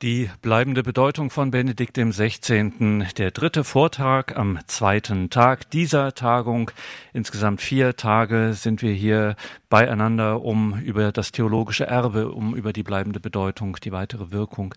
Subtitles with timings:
[0.00, 3.04] Die bleibende Bedeutung von Benedikt XVI.
[3.16, 6.70] Der dritte Vortrag am zweiten Tag dieser Tagung.
[7.12, 9.34] Insgesamt vier Tage sind wir hier
[9.68, 14.72] beieinander, um über das theologische Erbe, um über die bleibende Bedeutung, die weitere Wirkung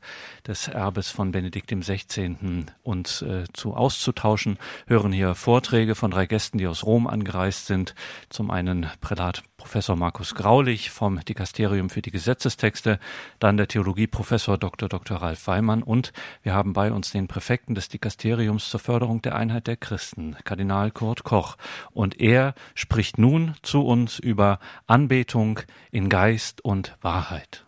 [0.47, 2.65] des Erbes von Benedikt XVI.
[2.81, 4.57] uns äh, zu auszutauschen.
[4.87, 7.93] Hören hier Vorträge von drei Gästen, die aus Rom angereist sind.
[8.29, 12.99] Zum einen Prälat Professor Markus Graulich vom Dikasterium für die Gesetzestexte,
[13.37, 14.89] dann der Theologieprofessor Dr.
[14.89, 15.10] Dr.
[15.15, 19.67] Ralf Weimann und wir haben bei uns den Präfekten des Dikasteriums zur Förderung der Einheit
[19.67, 21.57] der Christen, Kardinal Kurt Koch.
[21.91, 25.59] Und er spricht nun zu uns über Anbetung
[25.91, 27.65] in Geist und Wahrheit.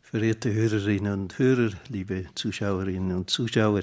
[0.00, 3.82] Verehrte Hörerinnen und Hörer, liebe Zuschauerinnen und Zuschauer,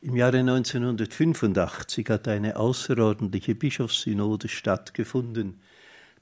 [0.00, 5.60] im Jahre 1985 hat eine außerordentliche Bischofssynode stattgefunden,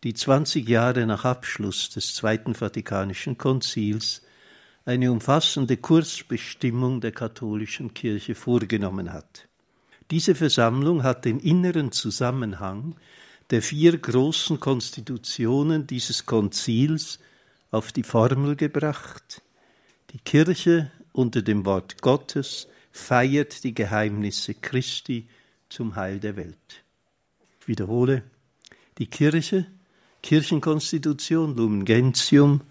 [0.02, 4.23] die 20 Jahre nach Abschluss des Zweiten Vatikanischen Konzils
[4.86, 9.48] eine umfassende Kursbestimmung der katholischen Kirche vorgenommen hat.
[10.12, 12.95] Diese Versammlung hat den inneren Zusammenhang
[13.51, 17.18] der vier großen Konstitutionen dieses Konzils
[17.73, 19.43] auf die Formel gebracht.
[20.12, 25.28] Die Kirche unter dem Wort Gottes feiert die Geheimnisse Christi
[25.68, 26.84] zum Heil der Welt.
[27.60, 28.23] Ich wiederhole,
[28.98, 29.66] die Kirche
[30.23, 32.62] Kirchenkonstitution, Lumen Gentium,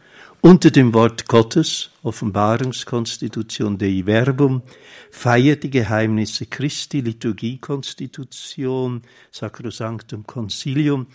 [0.45, 4.61] unter dem Wort Gottes, Offenbarungskonstitution Dei Verbum,
[5.09, 9.01] feiert die Geheimnisse Christi, Liturgiekonstitution,
[9.31, 11.07] Sacrosanctum Concilium,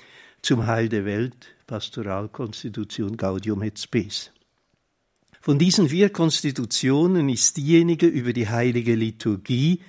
[0.43, 4.33] zum Heil der Welt, Pastoralkonstitution Gaudium et Spes.
[5.41, 9.81] Von diesen vier Konstitutionen ist diejenige über die heilige Liturgie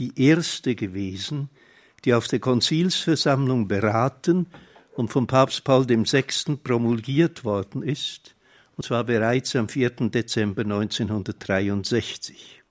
[0.00, 1.50] die erste gewesen,
[2.04, 4.48] die auf der Konzilsversammlung beraten
[4.96, 6.56] und vom Papst Paul VI.
[6.64, 8.34] promulgiert worden ist,
[8.78, 10.08] und zwar bereits am 4.
[10.08, 12.62] Dezember 1963.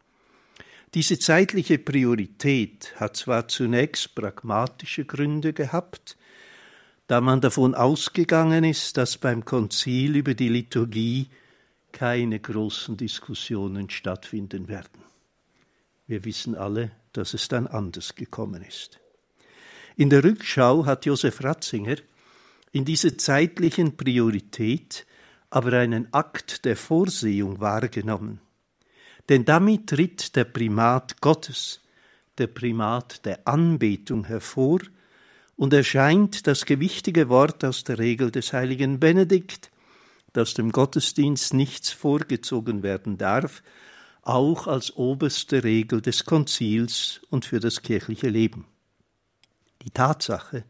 [0.93, 6.15] Diese zeitliche Priorität hat zwar zunächst pragmatische Gründe gehabt,
[7.07, 11.27] da man davon ausgegangen ist, dass beim Konzil über die Liturgie
[11.91, 15.03] keine großen Diskussionen stattfinden werden.
[16.07, 19.01] Wir wissen alle, dass es dann anders gekommen ist.
[19.97, 21.97] In der Rückschau hat Josef Ratzinger
[22.71, 25.05] in dieser zeitlichen Priorität
[25.49, 28.41] aber einen Akt der Vorsehung wahrgenommen.
[29.29, 31.81] Denn damit tritt der Primat Gottes,
[32.37, 34.79] der Primat der Anbetung hervor
[35.55, 39.71] und erscheint das gewichtige Wort aus der Regel des heiligen Benedikt,
[40.33, 43.63] dass dem Gottesdienst nichts vorgezogen werden darf,
[44.21, 48.65] auch als oberste Regel des Konzils und für das kirchliche Leben.
[49.83, 50.63] Die Tatsache,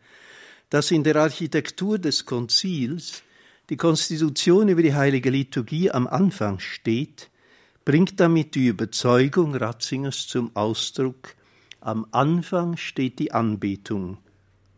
[0.70, 3.24] dass in der Architektur des Konzils
[3.69, 7.29] die Konstitution über die heilige Liturgie am Anfang steht,
[7.83, 11.35] bringt damit die Überzeugung Ratzingers zum Ausdruck,
[11.81, 14.17] am Anfang steht die Anbetung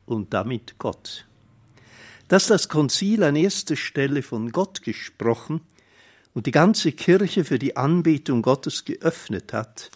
[0.06, 1.26] und damit Gott.
[2.28, 5.62] Dass das Konzil an erster Stelle von Gott gesprochen
[6.34, 9.90] und die ganze Kirche für die Anbetung Gottes geöffnet hat,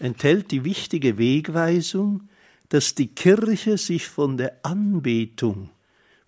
[0.00, 2.28] enthält die wichtige Wegweisung,
[2.70, 5.70] dass die Kirche sich von der Anbetung,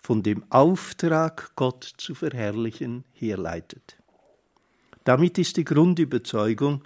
[0.03, 3.97] von dem Auftrag, Gott zu verherrlichen, herleitet.
[5.05, 6.83] Damit ist die Grundüberzeugung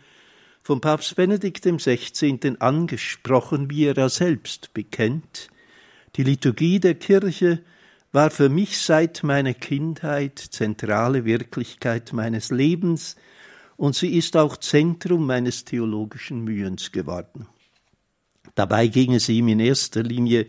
[0.62, 2.58] von Papst Benedikt XVI.
[2.60, 5.50] angesprochen, wie er selbst bekennt,
[6.16, 7.64] die Liturgie der Kirche
[8.12, 13.16] war für mich seit meiner Kindheit zentrale Wirklichkeit meines Lebens
[13.76, 17.48] und sie ist auch Zentrum meines theologischen Mühens geworden.
[18.56, 20.48] Dabei ging es ihm in erster Linie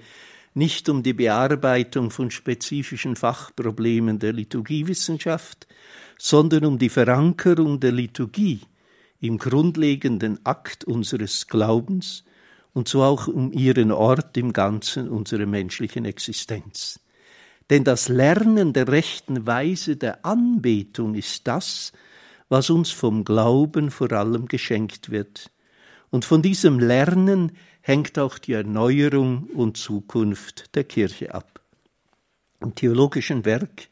[0.54, 5.66] nicht um die Bearbeitung von spezifischen Fachproblemen der Liturgiewissenschaft,
[6.18, 8.60] sondern um die Verankerung der Liturgie
[9.20, 12.24] im grundlegenden Akt unseres Glaubens
[12.72, 17.00] und so auch um ihren Ort im Ganzen unserer menschlichen Existenz.
[17.70, 21.92] Denn das Lernen der rechten Weise der Anbetung ist das,
[22.48, 25.50] was uns vom Glauben vor allem geschenkt wird.
[26.10, 27.52] Und von diesem Lernen
[27.88, 31.62] hängt auch die Erneuerung und Zukunft der Kirche ab.
[32.60, 33.88] Im theologischen Werk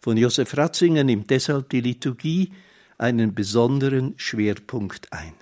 [0.00, 2.52] von Josef Ratzinger nimmt deshalb die Liturgie
[2.98, 5.32] einen besonderen Schwerpunkt ein.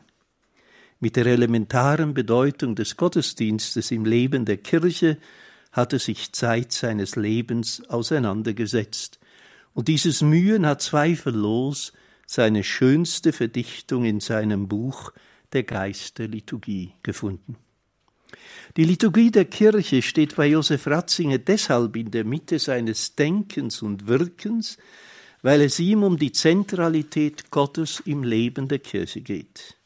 [1.00, 5.16] Mit der elementaren Bedeutung des Gottesdienstes im Leben der Kirche
[5.72, 9.18] hatte sich Zeit seines Lebens auseinandergesetzt,
[9.72, 11.94] und dieses Mühen hat zweifellos
[12.26, 15.10] seine schönste Verdichtung in seinem Buch
[15.54, 17.56] Der Geist der Liturgie gefunden.
[18.76, 24.08] Die Liturgie der Kirche steht bei Josef Ratzinger deshalb in der Mitte seines Denkens und
[24.08, 24.78] Wirkens,
[25.42, 29.76] weil es ihm um die Zentralität Gottes im Leben der Kirche geht.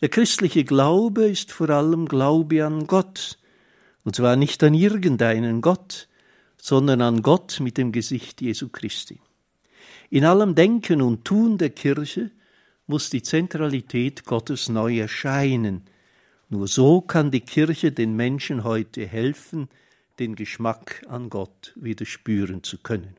[0.00, 3.38] Der christliche Glaube ist vor allem Glaube an Gott,
[4.04, 6.08] und zwar nicht an irgendeinen Gott,
[6.56, 9.20] sondern an Gott mit dem Gesicht Jesu Christi.
[10.10, 12.30] In allem Denken und Tun der Kirche
[12.86, 15.82] muss die Zentralität Gottes neu erscheinen.
[16.54, 19.68] Nur so kann die Kirche den Menschen heute helfen,
[20.20, 23.16] den Geschmack an Gott wieder spüren zu können.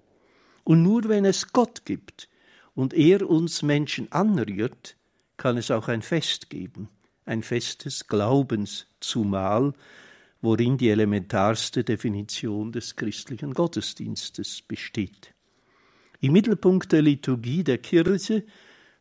[0.64, 2.30] Und nur wenn es Gott gibt
[2.76, 4.96] und er uns Menschen anrührt,
[5.36, 6.88] kann es auch ein Fest geben,
[7.26, 9.74] ein Fest des Glaubens, zumal,
[10.42, 15.34] worin die elementarste Definition des christlichen Gottesdienstes besteht.
[16.22, 18.46] Im Mittelpunkt der Liturgie der Kirche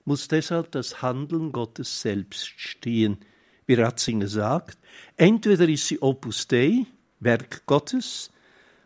[0.05, 3.19] muss deshalb das Handeln Gottes selbst stehen.
[3.67, 4.79] Wie Ratzinger sagt,
[5.17, 6.87] entweder ist sie Opus Dei,
[7.21, 8.31] Werk Gottes,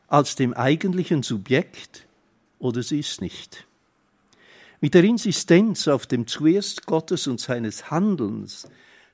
[0.06, 2.06] als dem eigentlichen Subjekt,
[2.58, 3.66] oder sie ist nicht.
[4.80, 8.68] Mit der Insistenz auf dem Zuerst Gottes und seines Handelns,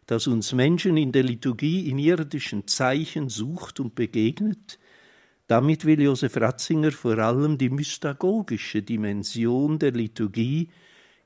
[0.07, 4.79] das uns Menschen in der Liturgie in irdischen Zeichen sucht und begegnet,
[5.47, 10.69] damit will Josef Ratzinger vor allem die mystagogische Dimension der Liturgie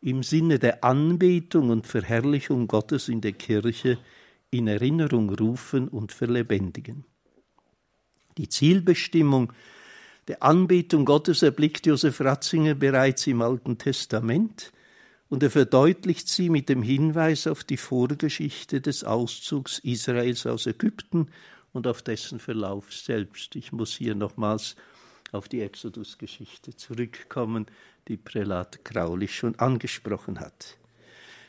[0.01, 3.99] im Sinne der Anbetung und Verherrlichung Gottes in der Kirche
[4.51, 7.05] in Erinnerung rufen und verlebendigen.
[8.37, 9.53] Die Zielbestimmung
[10.29, 14.73] der Anbetung Gottes erblickt Josef Ratzinger bereits im Alten Testament
[15.29, 21.29] und er verdeutlicht sie mit dem Hinweis auf die Vorgeschichte des Auszugs Israels aus Ägypten
[21.73, 23.57] und auf dessen Verlauf selbst.
[23.57, 24.77] Ich muss hier nochmals
[25.33, 27.67] auf die Exodus-Geschichte zurückkommen,
[28.09, 30.79] die Prälat Kraulich schon angesprochen hat.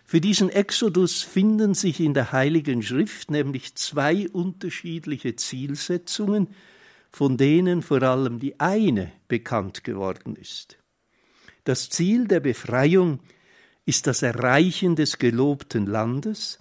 [0.10, 6.48] Für diesen Exodus finden sich in der Heiligen Schrift nämlich zwei unterschiedliche Zielsetzungen,
[7.12, 10.80] von denen vor allem die eine bekannt geworden ist.
[11.64, 13.20] Das Ziel der Befreiung
[13.86, 16.58] ist das Erreichen des gelobten Landes,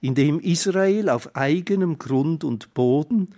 [0.00, 3.30] in dem Israel auf eigenem Grund und Boden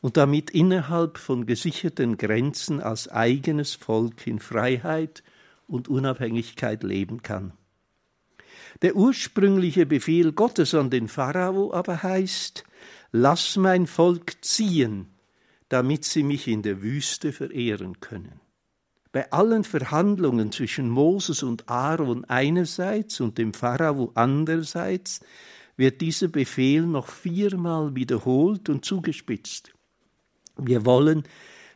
[0.00, 5.22] und damit innerhalb von gesicherten Grenzen als eigenes Volk in Freiheit
[5.66, 7.52] und Unabhängigkeit leben kann.
[8.82, 12.64] Der ursprüngliche Befehl Gottes an den Pharao aber heißt,
[13.12, 15.08] Lass mein Volk ziehen,
[15.68, 18.40] damit sie mich in der Wüste verehren können.
[19.12, 25.20] Bei allen Verhandlungen zwischen Moses und Aaron einerseits und dem Pharao andererseits
[25.76, 29.72] wird dieser Befehl noch viermal wiederholt und zugespitzt.
[30.56, 31.24] Wir wollen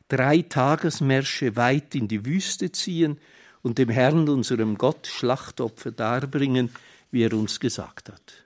[0.06, 3.19] drei Tagesmärsche weit in die Wüste ziehen
[3.65, 6.71] und dem Herrn, unserem Gott, Schlachtopfer darbringen,
[7.11, 8.45] wie er uns gesagt hat.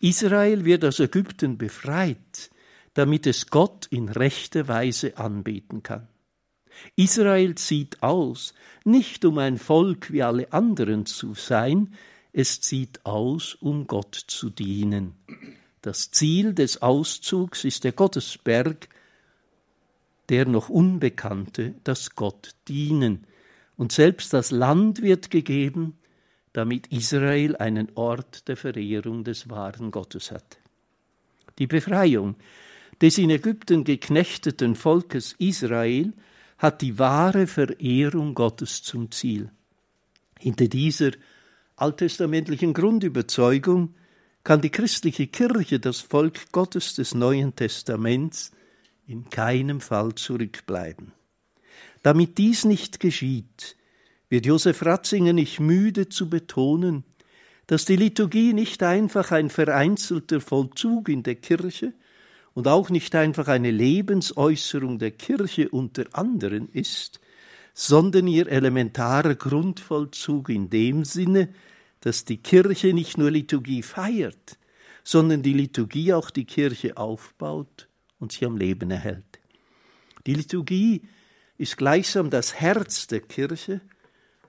[0.00, 2.50] Israel wird aus Ägypten befreit,
[2.92, 6.08] damit es Gott in rechter Weise anbeten kann.
[6.96, 8.52] Israel zieht aus,
[8.84, 11.94] nicht um ein Volk wie alle anderen zu sein,
[12.32, 15.14] es zieht aus, um Gott zu dienen.
[15.82, 18.88] Das Ziel des Auszugs ist der Gottesberg,
[20.28, 23.24] der noch Unbekannte, das Gott dienen.
[23.76, 25.98] Und selbst das Land wird gegeben,
[26.52, 30.58] damit Israel einen Ort der Verehrung des wahren Gottes hat.
[31.58, 32.36] Die Befreiung
[33.00, 36.12] des in Ägypten geknechteten Volkes Israel
[36.58, 39.50] hat die wahre Verehrung Gottes zum Ziel.
[40.38, 41.10] Hinter dieser
[41.76, 43.94] alttestamentlichen Grundüberzeugung
[44.44, 48.52] kann die christliche Kirche, das Volk Gottes des Neuen Testaments,
[49.06, 51.12] in keinem Fall zurückbleiben.
[52.06, 53.76] Damit dies nicht geschieht,
[54.28, 57.02] wird Josef Ratzinger nicht müde zu betonen,
[57.66, 61.94] dass die Liturgie nicht einfach ein vereinzelter Vollzug in der Kirche,
[62.54, 67.18] und auch nicht einfach eine Lebensäußerung der Kirche unter anderen ist,
[67.74, 71.48] sondern ihr elementarer Grundvollzug in dem Sinne,
[72.02, 74.58] dass die Kirche nicht nur Liturgie feiert,
[75.02, 77.88] sondern die Liturgie auch die Kirche aufbaut
[78.20, 79.40] und sie am Leben erhält.
[80.24, 81.02] Die Liturgie
[81.58, 83.80] ist gleichsam das Herz der Kirche,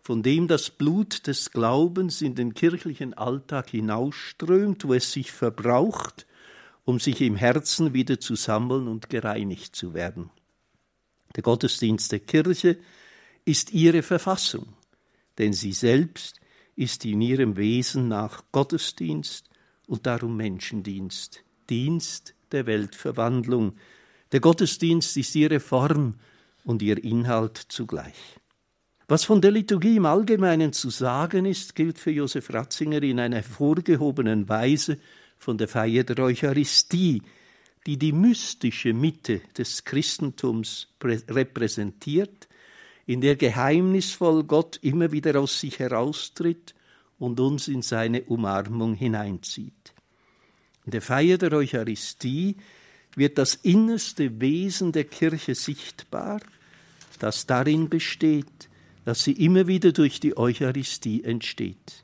[0.02, 6.26] von dem das Blut des Glaubens in den kirchlichen Alltag hinausströmt, wo es sich verbraucht
[6.88, 10.30] um sich im Herzen wieder zu sammeln und gereinigt zu werden.
[11.36, 12.78] Der Gottesdienst der Kirche
[13.44, 14.68] ist ihre Verfassung,
[15.38, 16.40] denn sie selbst
[16.78, 19.50] ist in ihrem Wesen nach Gottesdienst
[19.86, 23.76] und darum Menschendienst, Dienst der Weltverwandlung.
[24.32, 26.16] Der Gottesdienst ist ihre Form
[26.68, 28.38] und ihr Inhalt zugleich.
[29.08, 33.38] Was von der Liturgie im Allgemeinen zu sagen ist, gilt für Josef Ratzinger in einer
[33.38, 35.00] hervorgehobenen Weise
[35.38, 37.22] von der Feier der Eucharistie,
[37.86, 42.50] die die mystische Mitte des Christentums repräsentiert,
[43.06, 46.76] in der geheimnisvoll Gott immer wieder aus sich heraustritt
[47.18, 49.94] und uns in seine Umarmung hineinzieht.
[50.84, 52.58] In der Feier der Eucharistie
[53.16, 56.42] wird das innerste Wesen der Kirche sichtbar,
[57.20, 58.70] das darin besteht,
[59.06, 62.04] dass sie immer wieder durch die Eucharistie entsteht.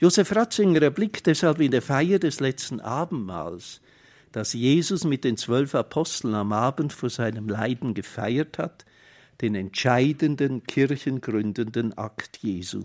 [0.00, 3.80] Josef Ratzinger erblickt deshalb in der Feier des letzten Abendmahls,
[4.32, 8.84] das Jesus mit den zwölf Aposteln am Abend vor seinem Leiden gefeiert hat,
[9.40, 12.84] den entscheidenden kirchengründenden Akt Jesu.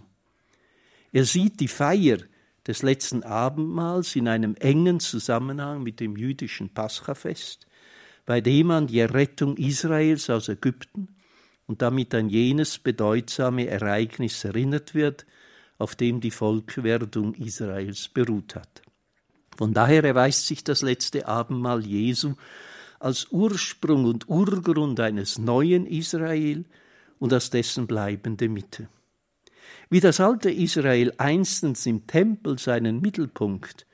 [1.11, 2.17] Er sieht die Feier
[2.65, 7.67] des letzten Abendmahls in einem engen Zusammenhang mit dem jüdischen Paschafest,
[8.25, 11.09] bei dem an die Errettung Israels aus Ägypten
[11.67, 15.25] und damit an jenes bedeutsame Ereignis erinnert wird,
[15.77, 18.81] auf dem die Volkwerdung Israels beruht hat.
[19.57, 22.35] Von daher erweist sich das letzte Abendmahl Jesu
[22.99, 26.65] als Ursprung und Urgrund eines neuen Israel
[27.19, 28.87] und als dessen bleibende Mitte.
[29.89, 33.85] Wie das alte Israel einstens im Tempel seinen Mittelpunkt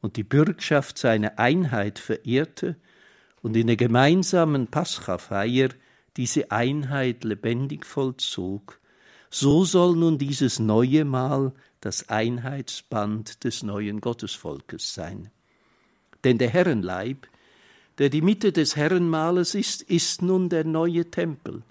[0.00, 2.76] und die Bürgschaft seine Einheit verehrte
[3.42, 5.70] und in der gemeinsamen Paschafeier
[6.16, 8.80] diese Einheit lebendig vollzog,
[9.30, 15.30] so soll nun dieses neue Mahl das Einheitsband des neuen Gottesvolkes sein.
[16.24, 17.28] Denn der Herrenleib,
[17.98, 21.62] der die Mitte des Herrenmahles ist, ist nun der neue Tempel,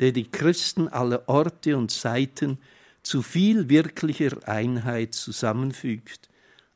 [0.00, 2.58] der die Christen aller Orte und Seiten
[3.02, 6.30] zu viel wirklicher Einheit zusammenfügt,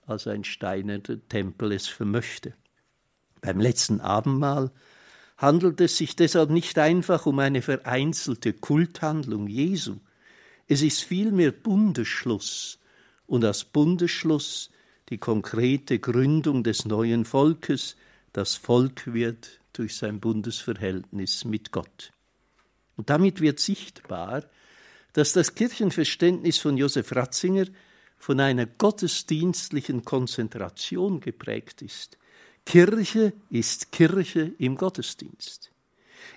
[0.07, 2.55] als ein steinerner Tempel es vermöchte.
[3.41, 4.71] Beim letzten Abendmahl
[5.39, 9.97] handelt es sich deshalb nicht einfach um eine vereinzelte Kulthandlung Jesu,
[10.67, 12.79] es ist vielmehr Bundesschluss
[13.27, 14.71] und als Bundesschluss
[15.09, 17.97] die konkrete Gründung des neuen Volkes,
[18.35, 22.13] das Volk wird durch sein Bundesverhältnis mit Gott.
[22.97, 24.45] Und damit wird sichtbar,
[25.15, 27.67] dass das Kirchenverständnis von Josef Ratzinger
[28.19, 32.19] von einer gottesdienstlichen Konzentration geprägt ist.
[32.69, 35.73] Kirche ist Kirche im Gottesdienst.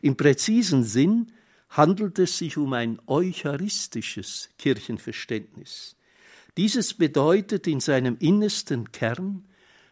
[0.01, 1.33] Im präzisen Sinn
[1.67, 5.97] handelt es sich um ein eucharistisches Kirchenverständnis.
[6.55, 9.43] Dieses bedeutet in seinem innersten Kern,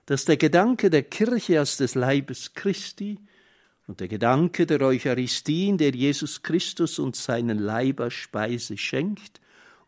[0.06, 3.20] dass der Gedanke der Kirche als des Leibes Christi
[3.88, 9.42] und der Gedanke der Eucharistie, in der Jesus Christus uns seinen Leib als Speise schenkt,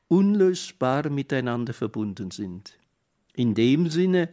[0.09, 2.77] unlösbar miteinander verbunden sind.
[3.35, 4.27] In dem Sinne,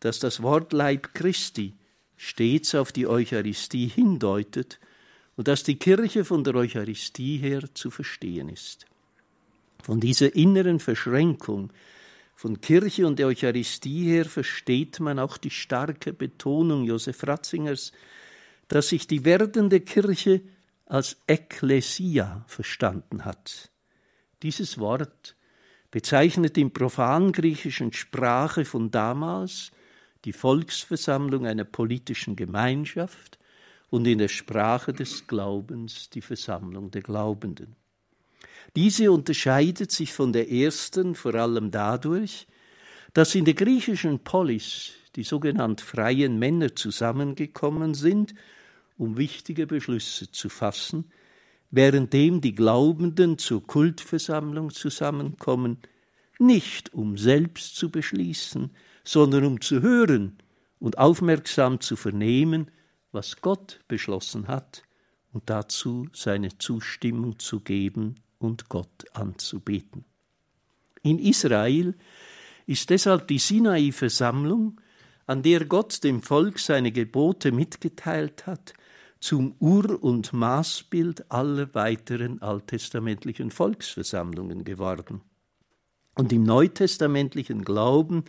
[0.00, 1.74] dass das Wort Leib Christi
[2.16, 4.78] stets auf die Eucharistie hindeutet
[5.36, 8.86] und dass die Kirche von der Eucharistie her zu verstehen ist.
[9.82, 11.72] Von dieser inneren Verschränkung
[12.34, 17.92] von Kirche und Eucharistie her versteht man auch die starke Betonung Josef Ratzingers,
[18.68, 20.40] dass sich die werdende Kirche
[20.86, 23.70] als Ekklesia verstanden hat.
[24.42, 25.36] Dieses Wort
[25.90, 29.70] bezeichnet in profangriechischen Sprache von damals
[30.24, 33.40] die Volksversammlung einer politischen Gemeinschaft,
[33.90, 37.76] und in der Sprache des Glaubens die Versammlung der Glaubenden.
[38.76, 42.46] Diese unterscheidet sich von der ersten vor allem dadurch,
[43.12, 48.32] dass in der griechischen Polis die sogenannten freien Männer zusammengekommen sind,
[48.96, 51.10] um wichtige Beschlüsse zu fassen,
[51.72, 55.78] währenddem die Glaubenden zur Kultversammlung zusammenkommen,
[56.38, 58.70] nicht um selbst zu beschließen,
[59.04, 60.38] sondern um zu hören
[60.78, 62.70] und aufmerksam zu vernehmen,
[63.12, 64.82] was Gott beschlossen hat
[65.32, 70.04] und dazu seine Zustimmung zu geben und Gott anzubeten.
[71.02, 71.94] In Israel
[72.66, 74.80] ist deshalb die Sinai-Versammlung,
[75.26, 78.74] an der Gott dem Volk seine Gebote mitgeteilt hat,
[79.20, 85.20] zum Ur- und Maßbild aller weiteren alttestamentlichen Volksversammlungen geworden.
[86.16, 88.24] Und im neutestamentlichen Glauben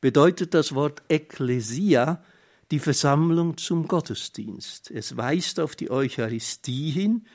[0.00, 2.22] bedeutet das Wort Ekklesia
[2.70, 4.90] die Versammlung zum Gottesdienst.
[4.90, 7.26] Es weist auf die Eucharistie hin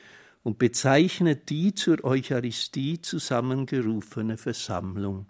[0.42, 5.26] und bezeichnet die zur Eucharistie zusammengerufene Versammlung.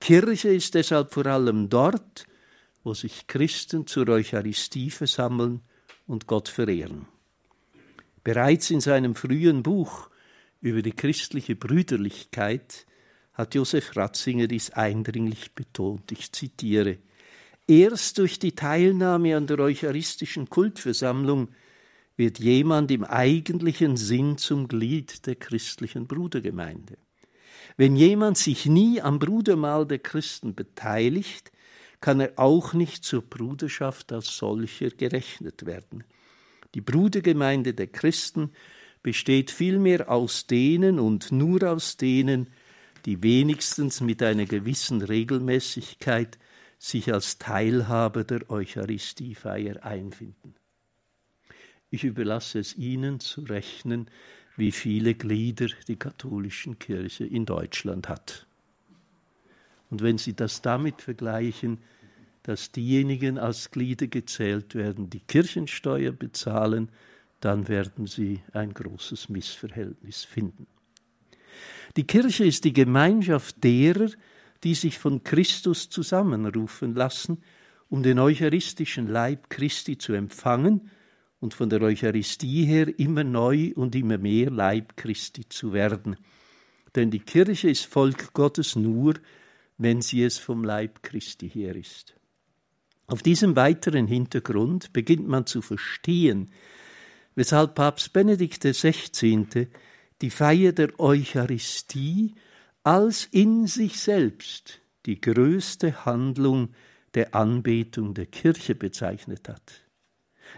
[0.00, 2.26] Kirche ist deshalb vor allem dort,
[2.84, 5.60] wo sich Christen zur Eucharistie versammeln
[6.06, 7.06] und Gott verehren.
[8.24, 10.10] Bereits in seinem frühen Buch
[10.60, 12.86] über die christliche Brüderlichkeit
[13.34, 16.12] hat Josef Ratzinger dies eindringlich betont.
[16.12, 16.98] Ich zitiere
[17.66, 21.48] Erst durch die Teilnahme an der eucharistischen Kultversammlung
[22.16, 26.98] wird jemand im eigentlichen Sinn zum Glied der christlichen Brudergemeinde.
[27.76, 31.52] Wenn jemand sich nie am Brudermahl der Christen beteiligt,
[32.00, 36.04] kann er auch nicht zur Bruderschaft als solcher gerechnet werden.
[36.74, 38.50] Die Brudergemeinde der Christen
[39.02, 42.48] besteht vielmehr aus denen und nur aus denen,
[43.04, 46.38] die wenigstens mit einer gewissen Regelmäßigkeit
[46.78, 50.54] sich als Teilhaber der Eucharistiefeier einfinden.
[51.90, 54.08] Ich überlasse es Ihnen zu rechnen,
[54.56, 58.46] wie viele Glieder die katholische Kirche in Deutschland hat.
[59.90, 61.78] Und wenn Sie das damit vergleichen,
[62.42, 66.88] dass diejenigen als Glieder gezählt werden, die Kirchensteuer bezahlen,
[67.40, 70.66] dann werden Sie ein großes Missverhältnis finden.
[71.96, 74.10] Die Kirche ist die Gemeinschaft derer,
[74.64, 77.42] die sich von Christus zusammenrufen lassen,
[77.88, 80.90] um den eucharistischen Leib Christi zu empfangen
[81.40, 86.16] und von der Eucharistie her immer neu und immer mehr Leib Christi zu werden.
[86.94, 89.14] Denn die Kirche ist Volk Gottes nur,
[89.78, 92.14] wenn sie es vom Leib Christi her ist.
[93.06, 96.50] Auf diesem weiteren Hintergrund beginnt man zu verstehen,
[97.34, 99.68] weshalb Papst Benedikt XVI.
[100.22, 102.34] Die Feier der Eucharistie
[102.84, 106.70] als in sich selbst die größte Handlung
[107.14, 109.82] der Anbetung der Kirche bezeichnet hat.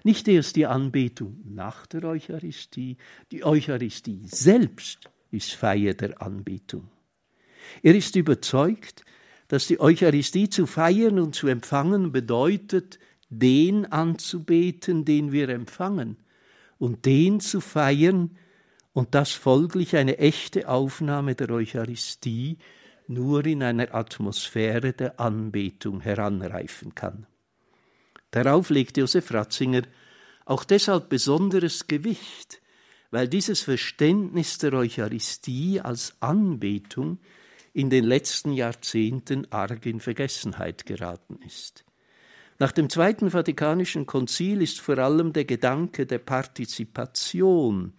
[0.02, 2.96] Nicht erst die Anbetung nach der Eucharistie,
[3.32, 6.90] die Eucharistie selbst ist Feier der Anbetung.
[7.82, 9.04] Er ist überzeugt,
[9.48, 12.98] dass die Eucharistie zu feiern und zu empfangen bedeutet,
[13.30, 16.18] den anzubeten, den wir empfangen,
[16.78, 18.36] und den zu feiern,
[18.94, 22.56] und dass folglich eine echte Aufnahme der Eucharistie
[23.06, 27.26] nur in einer Atmosphäre der Anbetung heranreifen kann.
[28.30, 29.82] Darauf legt Josef Ratzinger
[30.46, 32.62] auch deshalb besonderes Gewicht,
[33.10, 37.18] weil dieses Verständnis der Eucharistie als Anbetung
[37.72, 41.84] in den letzten Jahrzehnten arg in Vergessenheit geraten ist.
[42.60, 47.94] Nach dem Zweiten Vatikanischen Konzil ist vor allem der Gedanke der Partizipation,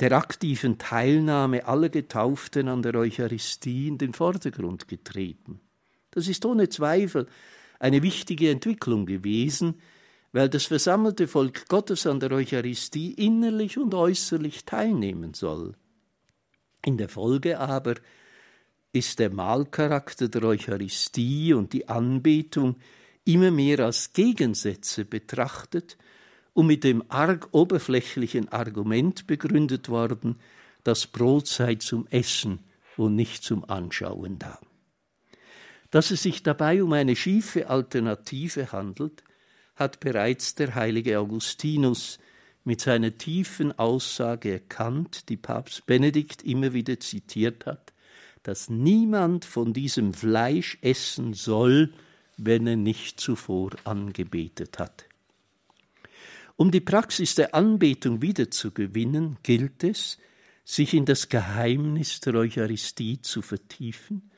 [0.00, 5.60] der aktiven Teilnahme aller Getauften an der Eucharistie in den Vordergrund getreten.
[6.10, 7.26] Das ist ohne Zweifel
[7.78, 9.80] eine wichtige Entwicklung gewesen,
[10.32, 15.74] weil das versammelte Volk Gottes an der Eucharistie innerlich und äußerlich teilnehmen soll.
[16.84, 17.94] In der Folge aber
[18.92, 22.76] ist der Mahlcharakter der Eucharistie und die Anbetung
[23.24, 25.96] immer mehr als Gegensätze betrachtet
[26.56, 30.36] und mit dem arg oberflächlichen Argument begründet worden,
[30.84, 32.60] das Brot sei zum Essen
[32.96, 34.58] und nicht zum Anschauen da.
[35.90, 39.22] Dass es sich dabei um eine schiefe Alternative handelt,
[39.74, 42.18] hat bereits der heilige Augustinus
[42.64, 47.92] mit seiner tiefen Aussage erkannt, die Papst Benedikt immer wieder zitiert hat,
[48.44, 51.92] dass niemand von diesem Fleisch essen soll,
[52.38, 55.05] wenn er nicht zuvor angebetet hat.
[56.56, 60.18] Um die Praxis der Anbetung wiederzugewinnen, gilt es,
[60.64, 64.30] sich in das Geheimnis der Eucharistie zu vertiefen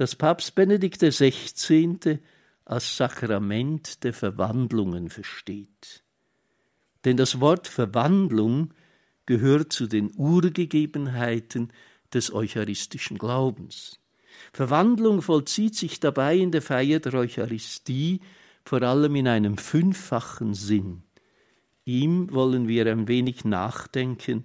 [0.00, 2.20] das Papst Benedikt XVI.
[2.64, 6.02] als Sakrament der Verwandlungen versteht.
[7.04, 8.72] Denn das Wort Verwandlung
[9.26, 11.70] gehört zu den Urgegebenheiten
[12.14, 14.00] des eucharistischen Glaubens.
[14.54, 18.20] Verwandlung vollzieht sich dabei in der Feier der Eucharistie
[18.64, 21.02] vor allem in einem fünffachen Sinn.
[21.90, 24.44] Ihm wollen wir ein wenig nachdenken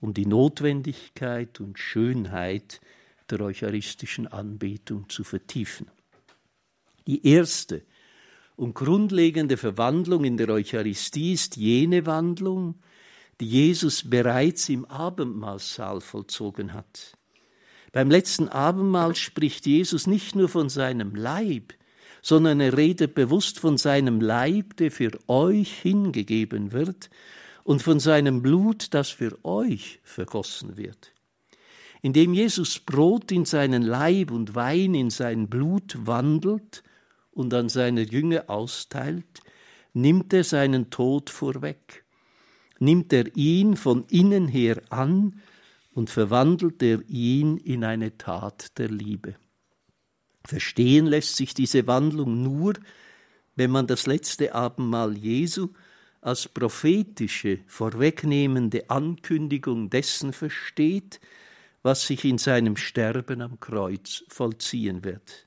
[0.00, 2.80] um die Notwendigkeit und Schönheit
[3.30, 5.86] der eucharistischen Anbetung zu vertiefen.
[7.06, 7.84] Die erste
[8.56, 12.74] und grundlegende Verwandlung in der Eucharistie ist jene Wandlung,
[13.38, 17.16] die Jesus bereits im Abendmahlsaal vollzogen hat.
[17.92, 21.72] Beim letzten Abendmahl spricht Jesus nicht nur von seinem Leib,
[22.22, 27.10] sondern er redet bewusst von seinem Leib, der für euch hingegeben wird,
[27.62, 31.12] und von seinem Blut, das für euch vergossen wird
[32.02, 36.82] indem Jesus Brot in seinen Leib und Wein in sein Blut wandelt
[37.32, 39.40] und an seine Jünger austeilt,
[39.92, 42.04] nimmt er seinen Tod vorweg,
[42.78, 45.40] nimmt er ihn von innen her an
[45.92, 49.34] und verwandelt er ihn in eine Tat der Liebe.
[50.50, 52.72] Verstehen lässt sich diese Wandlung nur,
[53.54, 55.68] wenn man das letzte Abendmahl Jesu
[56.20, 61.20] als prophetische, vorwegnehmende Ankündigung dessen versteht,
[61.84, 65.46] was sich in seinem Sterben am Kreuz vollziehen wird.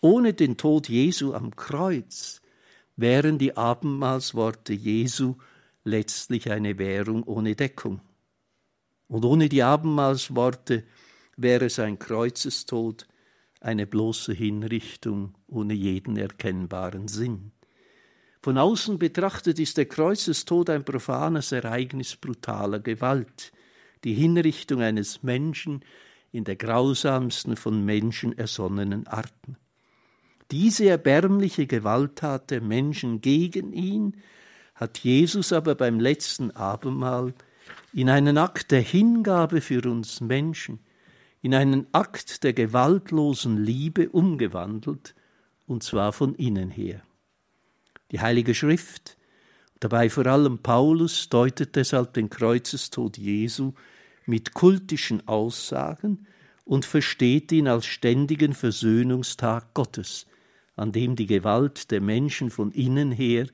[0.00, 2.42] Ohne den Tod Jesu am Kreuz
[2.96, 5.36] wären die Abendmahlsworte Jesu
[5.84, 8.00] letztlich eine Währung ohne Deckung.
[9.06, 10.82] Und ohne die Abendmahlsworte
[11.36, 12.00] wäre sein
[18.40, 23.52] Von außen betrachtet ist der Kreuzestod ein profanes Ereignis brutaler Gewalt,
[24.04, 25.84] die Hinrichtung eines Menschen
[26.30, 29.56] in der grausamsten von Menschen ersonnenen Arten.
[30.50, 34.16] Diese erbärmliche Gewalttat der Menschen gegen ihn
[34.74, 37.34] hat Jesus aber beim letzten Abendmahl
[37.92, 40.78] in einen Akt der Hingabe für uns Menschen,
[41.40, 45.14] in einen Akt der gewaltlosen Liebe umgewandelt,
[45.66, 47.02] und zwar von innen her.
[48.10, 49.16] Die Heilige Schrift,
[49.80, 53.74] dabei vor allem Paulus, deutet deshalb den Kreuzestod Jesu
[54.26, 56.26] mit kultischen Aussagen
[56.64, 60.26] und versteht ihn als ständigen Versöhnungstag Gottes,
[60.76, 63.46] an dem die Gewalt der Menschen von innen her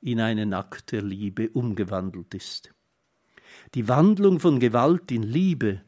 [0.00, 2.72] in einen Akt der Liebe umgewandelt ist.
[3.74, 5.82] Die Wandlung von Gewalt in Liebe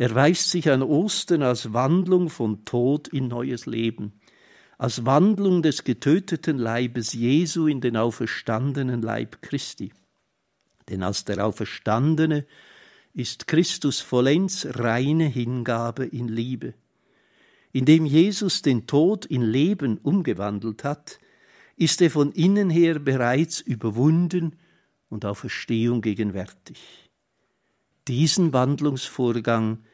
[0.00, 4.14] erweist sich an Ostern als Wandlung von Tod in neues Leben,
[4.78, 9.92] als Wandlung des getöteten Leibes Jesu in den auferstandenen Leib Christi.
[10.88, 12.46] Denn als der Auferstandene
[13.12, 16.72] ist Christus vollends reine Hingabe in Liebe.
[17.70, 21.18] Indem Jesus den Tod in Leben umgewandelt hat,
[21.76, 24.56] ist er von innen her bereits überwunden
[25.10, 27.10] und auf Verstehung gegenwärtig.
[28.08, 29.84] Diesen Wandlungsvorgang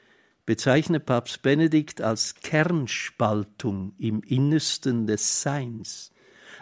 [0.46, 6.12] bezeichnet Papst Benedikt als Kernspaltung im Innersten des Seins,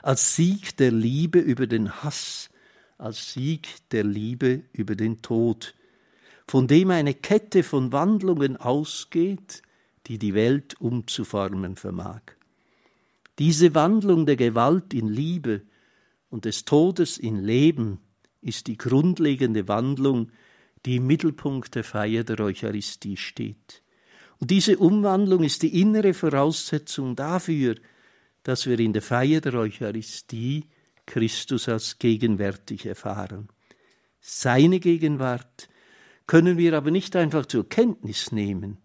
[0.03, 2.51] als Sieg der Liebe über den Hass,
[2.97, 5.75] als Sieg der Liebe über den Tod,
[6.49, 9.63] von dem eine Kette von Wandlungen ausgeht,
[10.07, 12.23] die die Welt umzuformen vermag.
[13.39, 15.63] Diese Wandlung der Gewalt in Liebe
[16.31, 18.01] und des Todes in Leben
[18.41, 20.31] ist die grundlegende Wandlung
[20.87, 23.83] die im Mittelpunkt der Feier der Eucharistie steht.
[24.39, 27.77] Und diese Umwandlung ist die innere Voraussetzung dafür,
[28.43, 30.67] dass wir in der Feier der Eucharistie
[31.07, 33.49] Christus als gegenwärtig erfahren.
[34.21, 35.69] Seine Gegenwart
[36.27, 38.79] können wir aber nicht einfach zur Kenntnis nehmen.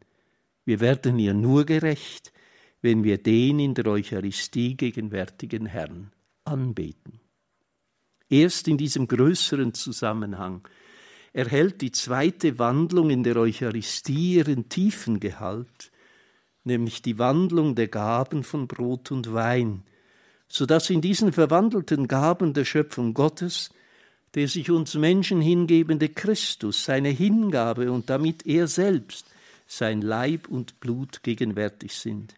[0.66, 2.34] Wir werden ihr nur gerecht,
[2.82, 6.12] wenn wir den in der Eucharistie gegenwärtigen Herrn
[6.44, 7.20] anbeten.
[8.30, 10.68] Erst in diesem größeren Zusammenhang
[11.34, 15.92] erhält die zweite Wandlung in der Eucharistie ihren tiefen Gehalt,
[16.64, 19.84] nämlich die Wandlung der Gaben von Brot und Wein,
[20.48, 23.70] so dass in diesen verwandelten Gaben der Schöpfung Gottes
[24.36, 29.26] der sich uns Menschen hingebende Christus, seine Hingabe und damit er selbst,
[29.66, 32.36] sein Leib und Blut gegenwärtig sind.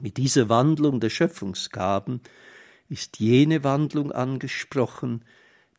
[0.00, 2.20] Mit dieser Wandlung der Schöpfungsgaben
[2.88, 5.24] ist jene Wandlung angesprochen,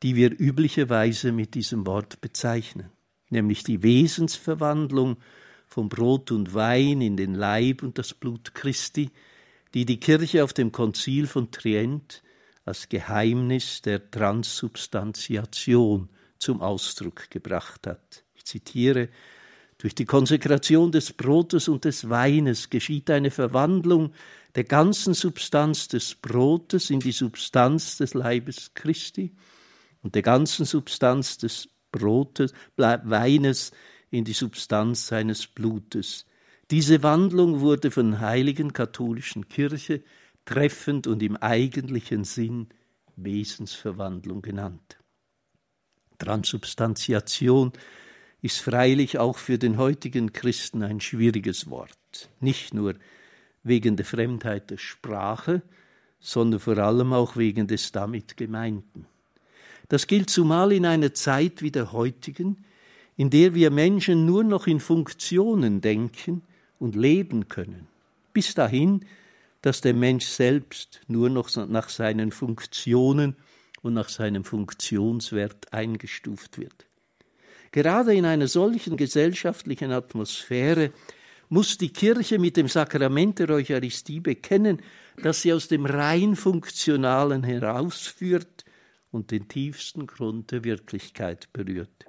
[0.04, 2.90] die wir üblicherweise mit diesem Wort bezeichnen,
[3.30, 5.16] nämlich die Wesensverwandlung
[5.66, 9.10] von Brot und Wein in den Leib und das Blut Christi,
[9.74, 12.22] die die Kirche auf dem Konzil von Trient
[12.66, 18.26] als Geheimnis der Transsubstantiation zum Ausdruck gebracht hat.
[18.36, 19.08] Ich zitiere
[19.78, 24.14] durch die Konsekration des Brotes und des Weines geschieht eine Verwandlung
[24.56, 29.32] der ganzen Substanz des Brotes in die Substanz des Leibes Christi
[30.04, 33.72] und der ganzen Substanz des Brotes, Weines
[34.12, 36.26] in die Substanz seines Blutes.
[36.70, 40.04] Diese Wandlung wurde von heiligen katholischen Kirche
[40.46, 42.68] treffend und im eigentlichen Sinn
[43.16, 44.98] Wesensverwandlung genannt.
[46.18, 47.74] Transubstantiation
[48.42, 52.96] ist freilich auch für den heutigen Christen ein schwieriges Wort, nicht nur
[53.64, 55.62] wegen der Fremdheit der Sprache,
[56.20, 59.06] sondern vor allem auch wegen des damit Gemeinten.
[59.94, 62.66] Das gilt zumal in einer Zeit wie der heutigen,
[63.16, 66.42] in der wir Menschen nur noch in Funktionen denken
[66.80, 67.88] und leben können,
[68.34, 69.06] bis dahin,
[69.62, 73.36] dass der Mensch selbst nur noch nach seinen Funktionen
[73.84, 76.88] und nach seinem Funktionswert eingestuft wird.
[77.72, 80.92] Gerade in einer solchen gesellschaftlichen Atmosphäre
[81.50, 84.82] muss die Kirche mit dem Sakrament der Eucharistie bekennen,
[85.22, 88.63] dass sie aus dem rein Funktionalen herausführt
[89.14, 92.06] und den tiefsten Grund der Wirklichkeit berührt.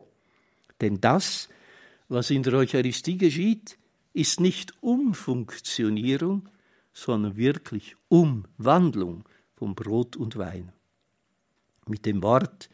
[0.80, 1.48] Denn das,
[2.08, 3.78] was in der Eucharistie geschieht,
[4.12, 6.48] ist nicht Umfunktionierung,
[6.92, 9.24] sondern wirklich Umwandlung
[9.56, 10.72] von Brot und Wein.
[11.86, 12.70] Mit dem Wort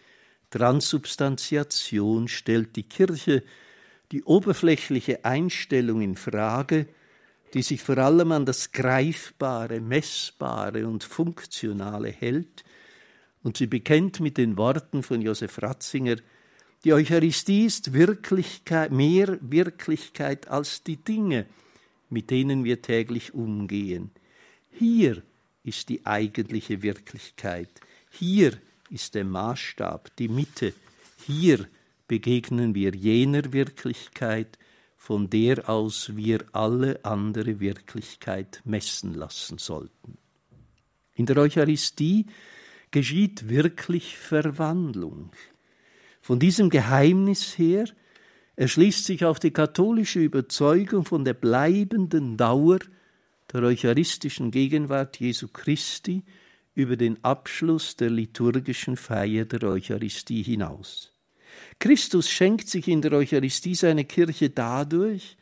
[0.50, 3.42] Transubstantiation stellt die Kirche
[4.12, 6.88] die oberflächliche Einstellung in Frage,
[7.54, 12.64] die sich vor allem an das Greifbare, Messbare und Funktionale hält
[13.42, 16.16] und sie bekennt mit den Worten von Josef Ratzinger,
[16.84, 21.46] die Eucharistie ist Wirklichkeit, mehr Wirklichkeit als die Dinge,
[22.08, 24.10] mit denen wir täglich umgehen.
[24.70, 25.22] Hier
[25.62, 27.68] ist die eigentliche Wirklichkeit.
[28.10, 30.72] Hier ist der Maßstab, die Mitte.
[31.26, 31.68] Hier
[32.08, 34.58] begegnen wir jener Wirklichkeit,
[34.96, 40.18] von der aus wir alle andere Wirklichkeit messen lassen sollten.
[41.14, 42.26] In der Eucharistie
[42.90, 45.30] geschieht wirklich Verwandlung.
[46.20, 47.84] Von diesem Geheimnis her
[48.56, 52.78] erschließt sich auch die katholische Überzeugung von der bleibenden Dauer
[53.52, 56.24] der eucharistischen Gegenwart Jesu Christi
[56.74, 61.12] über den Abschluss der liturgischen Feier der Eucharistie hinaus.
[61.78, 65.36] Christus schenkt sich in der Eucharistie seine Kirche dadurch,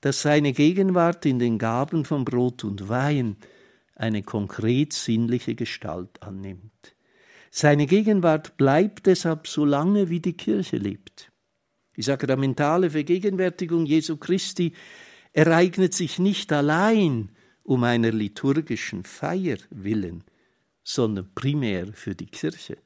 [0.00, 3.36] dass seine Gegenwart in den Gaben von Brot und Wein
[3.96, 6.94] eine konkret sinnliche Gestalt annimmt.
[7.50, 11.32] Seine Gegenwart bleibt deshalb so lange, wie die Kirche lebt.
[11.96, 14.74] Die sakramentale Vergegenwärtigung Jesu Christi
[15.32, 17.30] ereignet sich nicht allein
[17.62, 20.22] um einer liturgischen Feier willen,
[20.84, 22.76] sondern primär für die Kirche.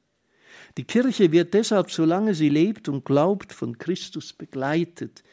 [0.77, 5.23] Die Kirche wird deshalb, solange sie lebt und glaubt, von Christus begleitet,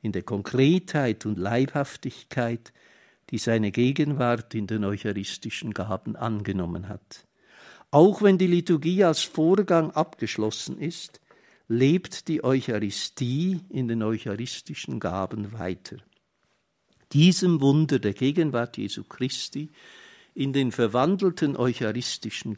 [0.00, 2.72] in der Konkretheit und Leibhaftigkeit,
[3.30, 7.26] die seine Gegenwart in den eucharistischen Gaben angenommen hat.
[7.90, 11.20] Auch wenn die Liturgie als Vorgang abgeschlossen ist,
[11.68, 15.96] lebt die Eucharistie in den eucharistischen Gaben weiter.
[17.12, 19.70] Diesem Wunder der Gegenwart Jesu Christi
[20.34, 22.56] in den verwandelten eucharistischen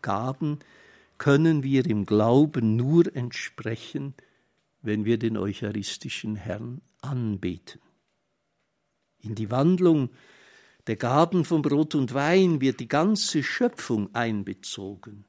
[0.00, 0.58] Gaben
[1.18, 4.14] können wir im Glauben nur entsprechen,
[4.82, 7.80] wenn wir den eucharistischen Herrn anbeten.
[9.22, 10.10] In die Wandlung
[10.88, 15.24] der Gaben von Brot und Wein wird die ganze Schöpfung einbezogen.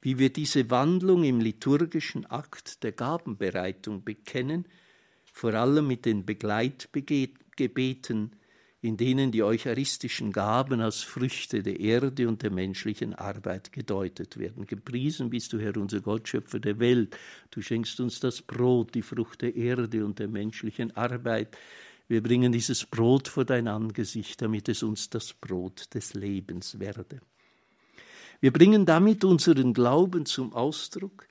[0.00, 4.66] Wie wir diese Wandlung im liturgischen Akt der Gabenbereitung bekennen,
[5.32, 8.34] vor allem mit den Begleitgebeten,
[8.80, 14.66] in denen die eucharistischen Gaben als Früchte der Erde und der menschlichen Arbeit gedeutet werden.
[14.66, 17.16] Gepriesen bist du, Herr, unser Gott, Schöpfer der Welt.
[17.50, 21.56] Du schenkst uns das Brot, die Frucht der Erde und der menschlichen Arbeit.
[22.12, 27.22] Wir bringen dieses Brot vor dein Angesicht, damit es uns das Brot des Lebens werde.
[28.38, 31.26] Wir bringen damit unseren Glauben zum Ausdruck,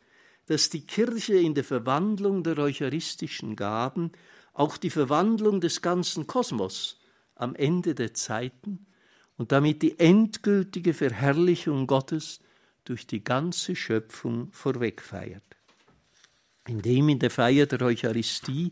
[0.48, 4.12] dass die Kirche in der Verwandlung der eucharistischen Gaben
[4.54, 7.00] auch die Verwandlung des ganzen Kosmos
[7.36, 8.88] am Ende der Zeiten
[9.38, 12.40] und damit die endgültige Verherrlichung Gottes
[12.86, 15.44] durch die ganze Schöpfung vorwegfeiert.
[16.68, 18.72] Indem in der Feier der Eucharistie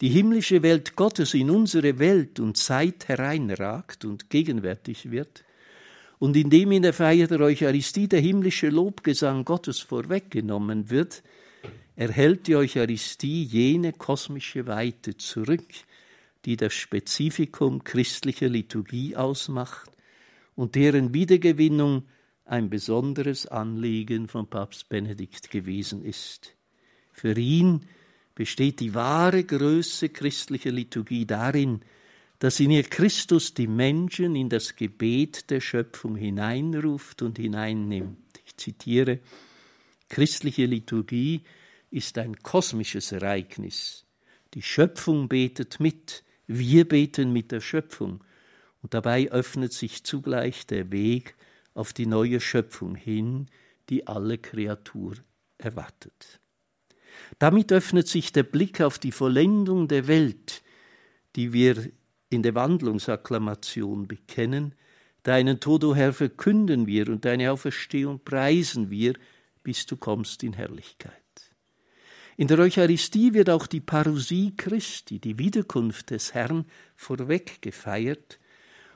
[0.00, 5.44] die himmlische Welt Gottes in unsere Welt und Zeit hereinragt und gegenwärtig wird,
[6.18, 11.22] und indem in der Feier der Eucharistie der himmlische Lobgesang Gottes vorweggenommen wird,
[11.96, 15.64] erhält die Eucharistie jene kosmische Weite zurück,
[16.44, 19.90] die das Spezifikum christlicher Liturgie ausmacht
[20.56, 22.04] und deren Wiedergewinnung
[22.44, 26.54] ein besonderes Anliegen von Papst Benedikt gewesen ist.
[27.12, 27.86] Für ihn
[28.40, 31.82] besteht die wahre Größe christlicher Liturgie darin,
[32.38, 38.40] dass in ihr Christus die Menschen in das Gebet der Schöpfung hineinruft und hineinnimmt.
[38.46, 39.18] Ich zitiere,
[40.08, 41.42] christliche Liturgie
[41.90, 44.06] ist ein kosmisches Ereignis.
[44.54, 48.24] Die Schöpfung betet mit, wir beten mit der Schöpfung,
[48.80, 51.34] und dabei öffnet sich zugleich der Weg
[51.74, 53.50] auf die neue Schöpfung hin,
[53.90, 55.16] die alle Kreatur
[55.58, 56.39] erwartet.
[57.38, 60.62] Damit öffnet sich der Blick auf die Vollendung der Welt,
[61.36, 61.90] die wir
[62.28, 64.74] in der Wandlungsaklamation bekennen,
[65.22, 69.14] deinen Tod, o Herr, verkünden wir und deine Auferstehung preisen wir,
[69.62, 71.14] bis du kommst in Herrlichkeit.
[72.36, 76.64] In der Eucharistie wird auch die Parousie Christi, die Wiederkunft des Herrn,
[76.96, 78.38] vorweg gefeiert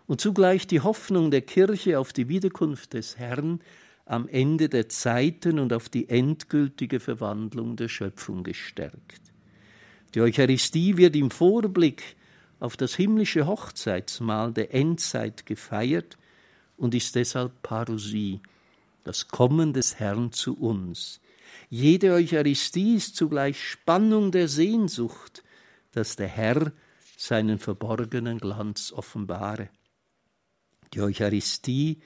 [0.06, 3.60] und zugleich die Hoffnung der Kirche auf die Wiederkunft des Herrn
[4.06, 9.20] am Ende der Zeiten und auf die endgültige Verwandlung der Schöpfung gestärkt.
[10.14, 12.16] Die Eucharistie wird im Vorblick
[12.60, 16.16] auf das himmlische Hochzeitsmahl der Endzeit gefeiert
[16.76, 18.40] und ist deshalb Parousie,
[19.02, 21.20] das Kommen des Herrn zu uns.
[21.68, 25.42] Jede Eucharistie ist zugleich Spannung der Sehnsucht,
[25.92, 26.72] dass der Herr
[27.16, 29.68] seinen verborgenen Glanz offenbare.
[30.92, 32.00] Die Eucharistie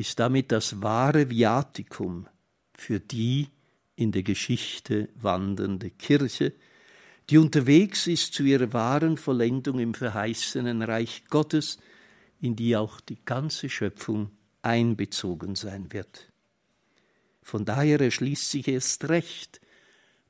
[0.00, 2.26] ist damit das wahre Viatikum
[2.74, 3.48] für die
[3.96, 6.54] in der Geschichte wandernde Kirche,
[7.28, 11.78] die unterwegs ist zu ihrer wahren Vollendung im verheißenen Reich Gottes,
[12.40, 14.30] in die auch die ganze Schöpfung
[14.62, 16.32] einbezogen sein wird.
[17.42, 19.60] Von daher erschließt sich erst recht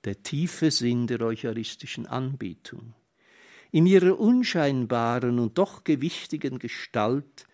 [0.02, 2.94] der tiefe Sinn der eucharistischen Anbetung.
[3.70, 7.46] In ihrer unscheinbaren und doch gewichtigen Gestalt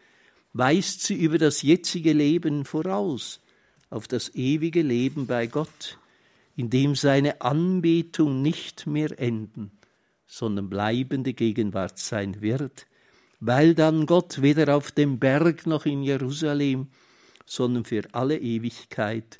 [0.56, 3.40] weist sie über das jetzige Leben voraus
[3.90, 5.98] auf das ewige Leben bei Gott,
[6.56, 9.70] in dem seine Anbetung nicht mehr enden,
[10.26, 12.86] sondern bleibende Gegenwart sein wird,
[13.40, 16.88] weil dann Gott weder auf dem Berg noch in Jerusalem,
[17.44, 19.38] sondern für alle Ewigkeit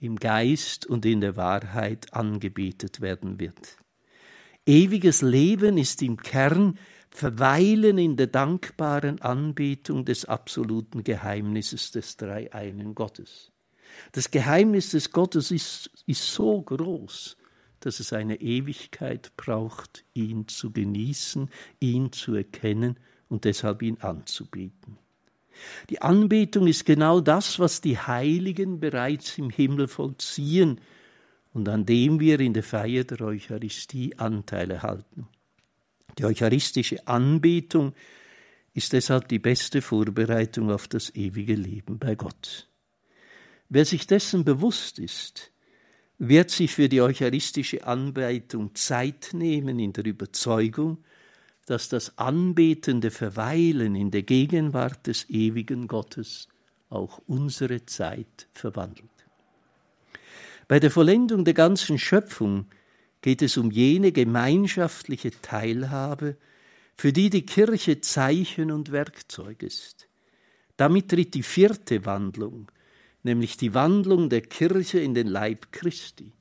[0.00, 3.76] im Geist und in der Wahrheit angebetet werden wird.
[4.66, 6.78] Ewiges Leben ist im Kern
[7.14, 13.52] Verweilen in der dankbaren Anbetung des absoluten Geheimnisses des Dreieinen Gottes.
[14.10, 17.36] Das Geheimnis des Gottes ist, ist so groß,
[17.78, 22.98] dass es eine Ewigkeit braucht, ihn zu genießen, ihn zu erkennen
[23.28, 24.98] und deshalb ihn anzubieten.
[25.90, 30.80] Die Anbetung ist genau das, was die Heiligen bereits im Himmel vollziehen
[31.52, 35.28] und an dem wir in der Feier der Eucharistie Anteil erhalten.
[36.18, 37.94] Die eucharistische Anbetung
[38.72, 42.68] ist deshalb die beste Vorbereitung auf das ewige Leben bei Gott.
[43.68, 45.52] Wer sich dessen bewusst ist,
[46.18, 50.98] wird sich für die eucharistische Anbetung Zeit nehmen in der Überzeugung,
[51.66, 56.48] dass das anbetende Verweilen in der Gegenwart des ewigen Gottes
[56.90, 59.08] auch unsere Zeit verwandelt.
[60.68, 62.66] Bei der Vollendung der ganzen Schöpfung
[63.24, 66.36] geht es um jene gemeinschaftliche Teilhabe,
[66.94, 70.08] für die die Kirche Zeichen und Werkzeug ist.
[70.76, 72.70] Damit tritt die vierte Wandlung,
[73.22, 76.32] nämlich die Wandlung der Kirche in den Leib Christi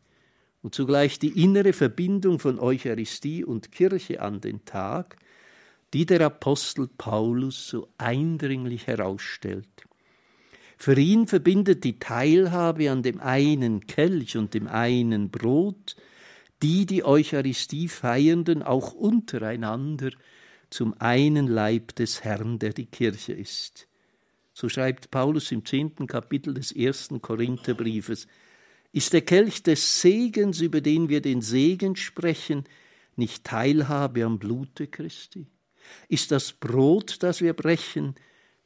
[0.62, 5.16] und zugleich die innere Verbindung von Eucharistie und Kirche an den Tag,
[5.94, 9.86] die der Apostel Paulus so eindringlich herausstellt.
[10.78, 15.96] Für ihn verbindet die Teilhabe an dem einen Kelch und dem einen Brot
[16.64, 20.12] die die Eucharistie feiernden auch untereinander
[20.70, 23.90] zum einen Leib des Herrn, der die Kirche ist.
[24.54, 28.28] So schreibt Paulus im zehnten Kapitel des ersten Korintherbriefes,
[28.94, 32.64] ist der Kelch des Segens, über den wir den Segen sprechen,
[33.18, 35.48] nicht Teilhabe am Blute Christi?
[36.08, 38.16] Ist das Brot, das wir brechen,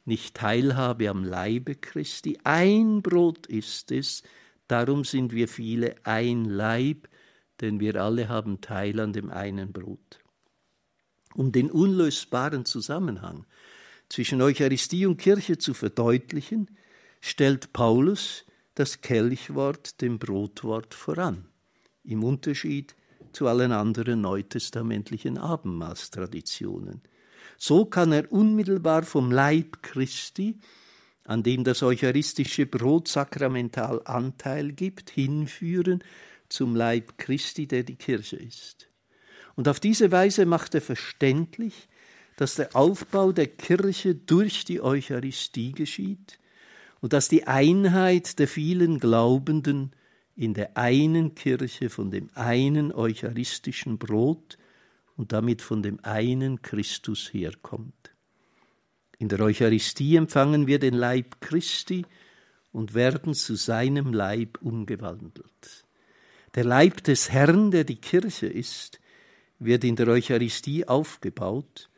[0.04, 2.38] nicht Teilhabe am Leibe Christi?
[2.44, 4.22] Ein Brot ist es,
[4.68, 7.08] darum sind wir viele ein Leib,
[7.60, 10.20] denn wir alle haben Teil an dem einen Brot.
[11.34, 13.46] Um den unlösbaren Zusammenhang
[14.08, 16.70] zwischen Eucharistie und Kirche zu verdeutlichen,
[17.20, 18.44] stellt Paulus
[18.74, 21.46] das Kelchwort dem Brotwort voran,
[22.04, 22.94] im Unterschied
[23.32, 27.02] zu allen anderen neutestamentlichen Abendmahlstraditionen.
[27.56, 30.58] So kann er unmittelbar vom Leib Christi,
[31.24, 36.02] an dem das eucharistische Brot sakramental Anteil gibt, hinführen
[36.48, 38.88] zum Leib Christi, der die Kirche ist.
[39.54, 41.88] Und auf diese Weise macht er verständlich,
[42.36, 46.38] dass der Aufbau der Kirche durch die Eucharistie geschieht
[47.00, 49.92] und dass die Einheit der vielen Glaubenden
[50.36, 54.56] in der einen Kirche von dem einen eucharistischen Brot
[55.16, 58.12] und damit von dem einen Christus herkommt.
[59.18, 62.06] In der Eucharistie empfangen wir den Leib Christi
[62.70, 65.87] und werden zu seinem Leib umgewandelt.
[66.54, 69.00] Der Leib des Herrn, der die Kirche ist,
[69.58, 71.90] wird in der Eucharistie aufgebaut,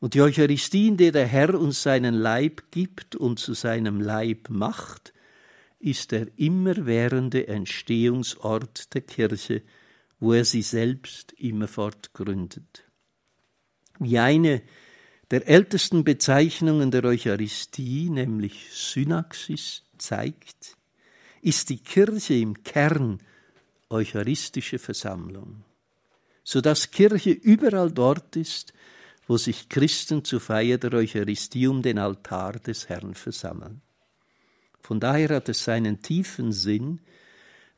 [0.00, 4.48] und die Eucharistie, in der der Herr uns seinen Leib gibt und zu seinem Leib
[4.48, 5.12] macht,
[5.80, 9.62] ist der immerwährende Entstehungsort der Kirche,
[10.20, 12.84] wo er sie selbst immerfort gründet.
[13.98, 14.62] Wie eine
[15.30, 20.76] der ältesten Bezeichnungen der Eucharistie, nämlich Synaxis, zeigt,
[21.42, 23.18] ist die Kirche im Kern
[23.90, 25.64] eucharistische Versammlung,
[26.44, 28.72] so dass Kirche überall dort ist,
[29.26, 33.82] wo sich Christen zur Feier der Eucharistie um den Altar des Herrn versammeln.
[34.80, 37.00] Von daher hat es seinen tiefen Sinn,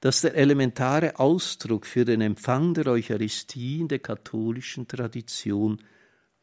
[0.01, 5.83] dass der elementare Ausdruck für den Empfang der Eucharistie in der katholischen Tradition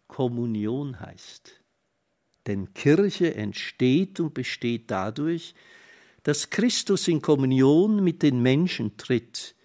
[0.08, 1.60] Kommunion heißt.
[2.46, 5.56] Denn Kirche entsteht und besteht dadurch,
[6.24, 9.56] dass Christus in Kommunion mit den Menschen tritt,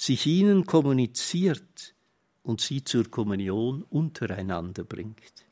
[0.00, 1.94] sich ihnen kommuniziert
[2.42, 5.44] und sie zur Kommunion untereinander bringt.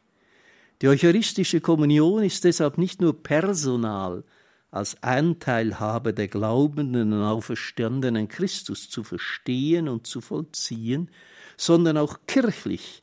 [0.81, 4.25] Die eucharistische Kommunion ist deshalb nicht nur personal
[4.71, 11.11] als Anteilhabe der glaubenden und auferstandenen Christus zu verstehen und zu vollziehen,
[11.59, 13.03] sondern auch kirchlich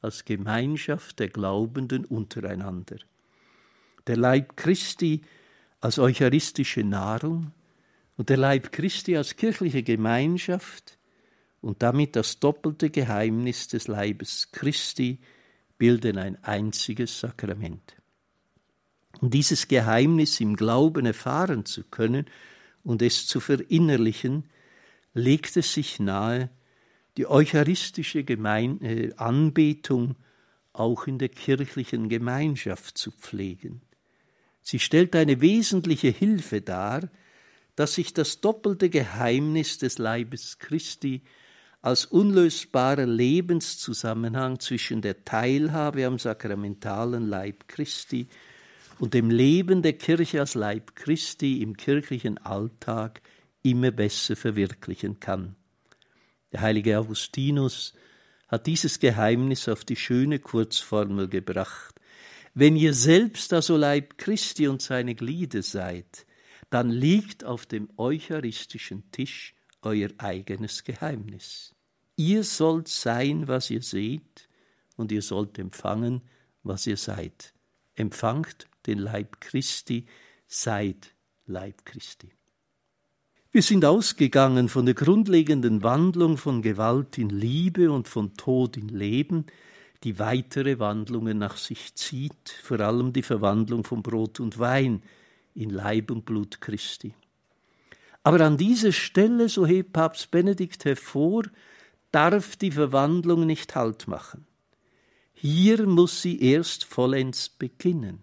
[0.00, 2.98] als Gemeinschaft der Glaubenden untereinander.
[4.06, 5.22] Der Leib Christi
[5.80, 7.50] als eucharistische Nahrung,
[8.16, 10.98] und der Leib Christi als kirchliche Gemeinschaft
[11.60, 15.18] und damit das doppelte Geheimnis des Leibes Christi
[15.78, 17.96] bilden ein einziges Sakrament.
[19.20, 22.26] Um dieses Geheimnis im Glauben erfahren zu können
[22.82, 24.44] und es zu verinnerlichen,
[25.14, 26.50] legt es sich nahe,
[27.16, 30.16] die eucharistische Gemein äh, Anbetung
[30.72, 33.80] auch in der kirchlichen Gemeinschaft zu pflegen.
[34.60, 37.08] Sie stellt eine wesentliche Hilfe dar,
[37.76, 41.22] dass sich das doppelte Geheimnis des Leibes Christi
[41.82, 48.28] als unlösbarer Lebenszusammenhang zwischen der Teilhabe am sakramentalen Leib Christi
[48.98, 53.20] und dem Leben der Kirche als Leib Christi im kirchlichen Alltag
[53.62, 55.56] immer besser verwirklichen kann.
[56.52, 57.92] Der heilige Augustinus
[58.48, 61.94] hat dieses Geheimnis auf die schöne Kurzformel gebracht.
[62.54, 66.24] Wenn ihr selbst also Leib Christi und seine Glieder seid,
[66.74, 71.72] dann liegt auf dem eucharistischen Tisch euer eigenes Geheimnis.
[72.16, 74.48] Ihr sollt sein, was ihr seht,
[74.96, 76.22] und ihr sollt empfangen,
[76.64, 77.54] was ihr seid.
[77.94, 80.06] Empfangt den Leib Christi,
[80.48, 81.14] seid
[81.46, 82.32] Leib Christi.
[83.52, 88.88] Wir sind ausgegangen von der grundlegenden Wandlung von Gewalt in Liebe und von Tod in
[88.88, 89.46] Leben,
[90.02, 95.04] die weitere Wandlungen nach sich zieht, vor allem die Verwandlung von Brot und Wein,
[95.54, 97.14] in Leib und Blut Christi.
[98.22, 101.44] Aber an dieser Stelle, so hebt Papst Benedikt hervor,
[102.10, 104.46] darf die Verwandlung nicht Halt machen.
[105.34, 108.22] Hier muss sie erst vollends beginnen.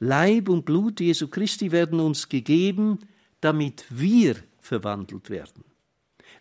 [0.00, 2.98] Leib und Blut Jesu Christi werden uns gegeben,
[3.40, 5.64] damit wir verwandelt werden.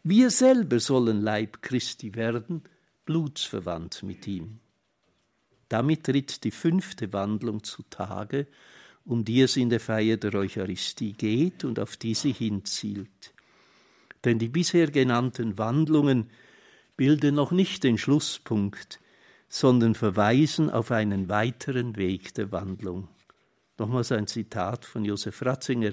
[0.03, 2.63] Wir selber sollen Leib Christi werden,
[3.05, 4.59] blutsverwandt mit ihm.
[5.69, 8.47] Damit tritt die fünfte Wandlung zutage,
[9.11, 13.33] um die es in der Feier der Eucharistie geht und auf die sie hinzielt.
[14.23, 16.29] Denn die bisher genannten Wandlungen
[16.95, 19.01] bilden noch nicht den Schlusspunkt,
[19.49, 23.09] sondern verweisen auf einen weiteren Weg der Wandlung.
[23.77, 25.91] Nochmals ein Zitat von Josef Ratzinger.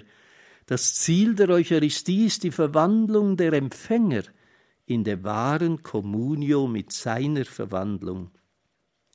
[0.66, 4.22] Das Ziel der Eucharistie ist die Verwandlung der Empfänger
[4.86, 8.30] in der wahren Communio mit seiner Verwandlung.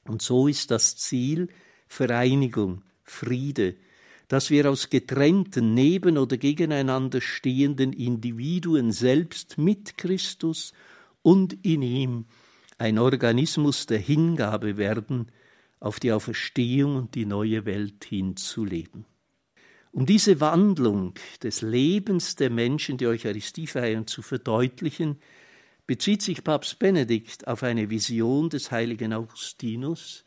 [0.03, 1.47] Und so ist das Ziel
[1.87, 3.77] Vereinigung, Friede,
[4.33, 10.73] dass wir aus getrennten, neben oder gegeneinander stehenden Individuen selbst mit Christus
[11.21, 12.25] und in ihm
[12.79, 15.27] ein Organismus der Hingabe werden,
[15.79, 19.05] auf die Auferstehung und die neue Welt hinzuleben.
[19.91, 21.13] Um diese Wandlung
[21.43, 25.19] des Lebens der Menschen, die Eucharistie feiern, zu verdeutlichen,
[25.85, 30.25] bezieht sich Papst Benedikt auf eine Vision des heiligen Augustinus,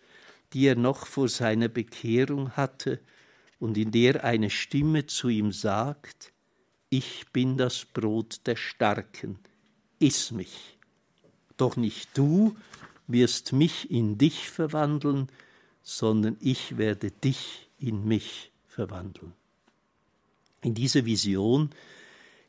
[0.53, 3.01] die er noch vor seiner Bekehrung hatte
[3.59, 6.33] und in der eine Stimme zu ihm sagt,
[6.91, 9.39] ich bin das Brot der Starken,
[9.99, 10.77] iss mich.
[11.57, 12.57] Doch nicht du
[13.07, 15.29] wirst mich in dich verwandeln,
[15.83, 19.33] sondern ich werde dich in mich verwandeln.
[20.63, 21.71] In dieser Vision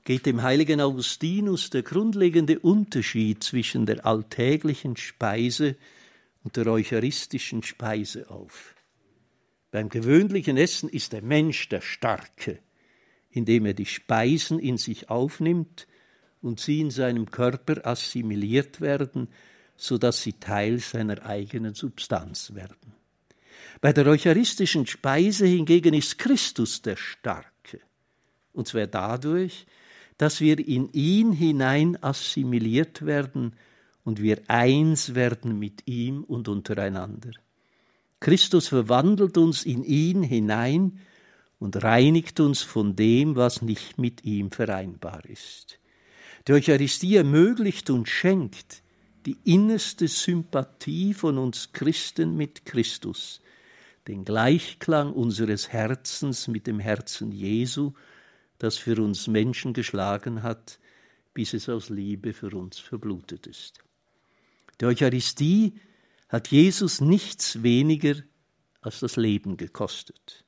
[0.04, 5.76] geht dem heiligen Augustinus der grundlegende Unterschied zwischen der alltäglichen Speise
[6.44, 8.77] und der eucharistischen Speise auf.
[9.72, 12.60] Beim gewöhnlichen Essen ist der Mensch der Starke,
[13.30, 15.88] indem er die Speisen in sich aufnimmt
[16.42, 19.28] und sie in seinem Körper assimiliert werden,
[19.76, 22.94] so dass sie Teil seiner eigenen Substanz werden.
[23.82, 27.82] Bei der eucharistischen Speise hingegen ist Christus der Starke,
[28.54, 29.68] und zwar dadurch,
[30.18, 33.56] dass wir in ihn hinein assimiliert werden
[34.04, 37.32] und wir eins werden mit ihm und untereinander.
[38.20, 41.00] Christus verwandelt uns in ihn hinein
[41.60, 45.80] und reinigt uns von dem, was nicht mit ihm vereinbar ist.
[46.48, 48.82] Die Eucharistie ermöglicht und schenkt
[49.26, 53.42] die innerste Sympathie von uns Christen mit Christus,
[54.08, 57.92] den Gleichklang unseres Herzens mit dem Herzen Jesu,
[58.58, 60.80] das für uns Menschen geschlagen hat,
[61.34, 63.84] bis es aus Liebe für uns verblutet ist.
[64.80, 65.74] Die Eucharistie
[66.30, 68.16] hat Jesus nichts weniger
[68.82, 70.46] als das Leben gekostet.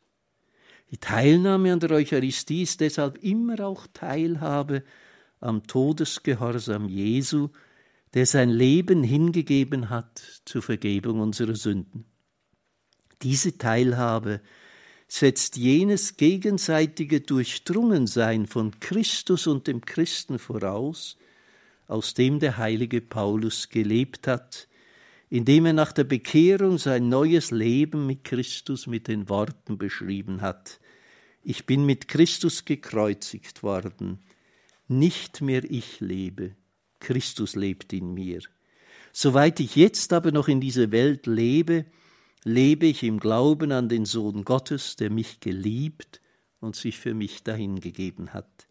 [0.92, 4.84] Die Teilnahme an der Eucharistie ist deshalb immer auch Teilhabe
[5.40, 7.50] am Todesgehorsam Jesu,
[8.14, 12.06] der sein Leben hingegeben hat zur Vergebung unserer Sünden.
[13.22, 14.42] Diese Teilhabe
[15.08, 21.18] setzt jenes gegenseitige Durchdrungensein von Christus und dem Christen voraus,
[21.88, 24.69] aus dem der heilige Paulus gelebt hat,
[25.30, 30.80] indem er nach der Bekehrung sein neues Leben mit Christus mit den Worten beschrieben hat.
[31.44, 34.20] Ich bin mit Christus gekreuzigt worden.
[34.88, 36.56] Nicht mehr ich lebe,
[37.00, 38.42] Christus lebt in mir.
[39.14, 41.86] Soweit ich jetzt aber noch in dieser Welt lebe,
[42.44, 46.22] lebe ich im Glauben an den Sohn Gottes, der mich geliebt
[46.60, 48.68] und sich für mich dahingegeben hat.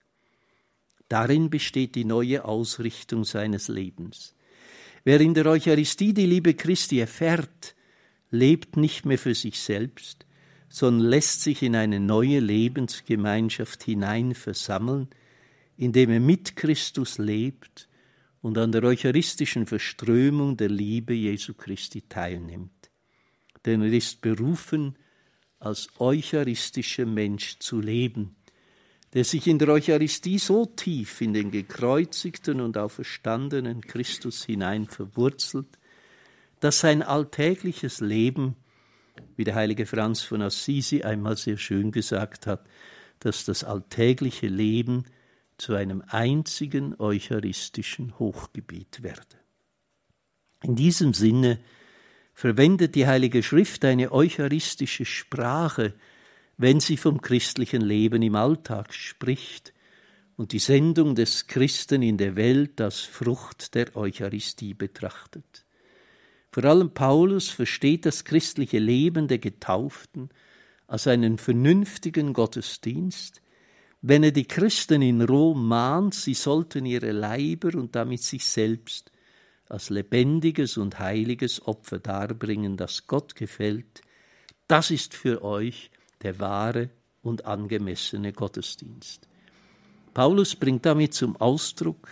[1.09, 4.35] Darin besteht die neue Ausrichtung seines Lebens.
[5.09, 7.75] Wer in der Eucharistie die Liebe Christi erfährt,
[8.31, 10.27] lebt nicht mehr für sich selbst,
[10.69, 15.09] sondern lässt sich in eine neue Lebensgemeinschaft hinein versammeln,
[15.79, 17.89] indem er mit Christus lebt
[18.43, 22.91] und an der eucharistischen Verströmung der Liebe Jesu Christi teilnimmt.
[23.65, 24.99] Denn er ist berufen,
[25.59, 28.37] als eucharistischer Mensch zu leben,
[29.15, 35.79] der sich in der Eucharistie so tief in den gekreuzigten und auferstandenen Christus hinein verwurzelt,
[36.61, 38.57] dass sein alltägliches Leben,
[39.37, 42.67] wie der heilige Franz von Assisi einmal sehr schön gesagt hat,
[43.21, 45.05] dass das alltägliche Leben
[45.57, 49.23] zu einem einzigen eucharistischen Hochgebiet werde.
[50.63, 51.59] In diesem Sinne
[52.35, 55.95] verwendet die Heilige Schrift eine eucharistische Sprache,
[56.59, 59.73] wenn sie vom christlichen Leben im Alltag spricht
[60.37, 65.65] und die Sendung des Christen in der Welt als Frucht der Eucharistie betrachtet.
[66.51, 70.31] Vor allem Paulus versteht das christliche Leben der Getauften
[70.89, 73.41] als einen vernünftigen Gottesdienst,
[74.01, 79.11] wenn er die Christen in Rom mahnt, sie sollten ihre Leiber und damit sich selbst
[79.69, 84.03] als lebendiges und heiliges Opfer darbringen, das Gott gefällt,
[84.67, 85.91] das ist für euch
[86.23, 86.91] der wahre
[87.23, 89.29] und angemessene Gottesdienst.
[90.15, 92.09] Paulus bringt damit zum Ausdruck,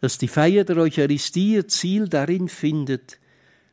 [0.00, 3.18] dass die Feier der Eucharistie ihr Ziel darin findet,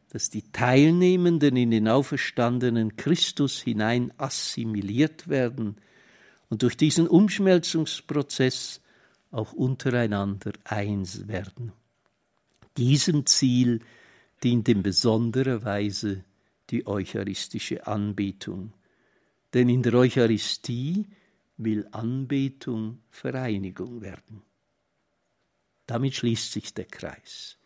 [0.10, 5.76] dass die Teilnehmenden in den auferstandenen Christus hinein assimiliert werden
[6.50, 8.82] und durch diesen Umschmelzungsprozess
[9.32, 11.74] auch untereinander eins werden.
[12.78, 13.82] Diesem Ziel
[14.44, 16.24] dient in besonderer Weise
[16.70, 18.74] die eucharistische Anbetung,
[19.54, 21.08] denn in der Eucharistie
[21.58, 24.42] will Anbetung Vereinigung werden.
[25.86, 27.58] Damit schließt sich der Kreis.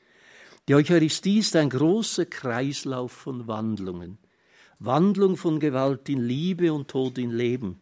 [0.67, 4.17] Die Eucharistie ist ein großer Kreislauf von Wandlungen.
[4.79, 7.79] Wandlung von Gewalt in Liebe und Tod in Leben.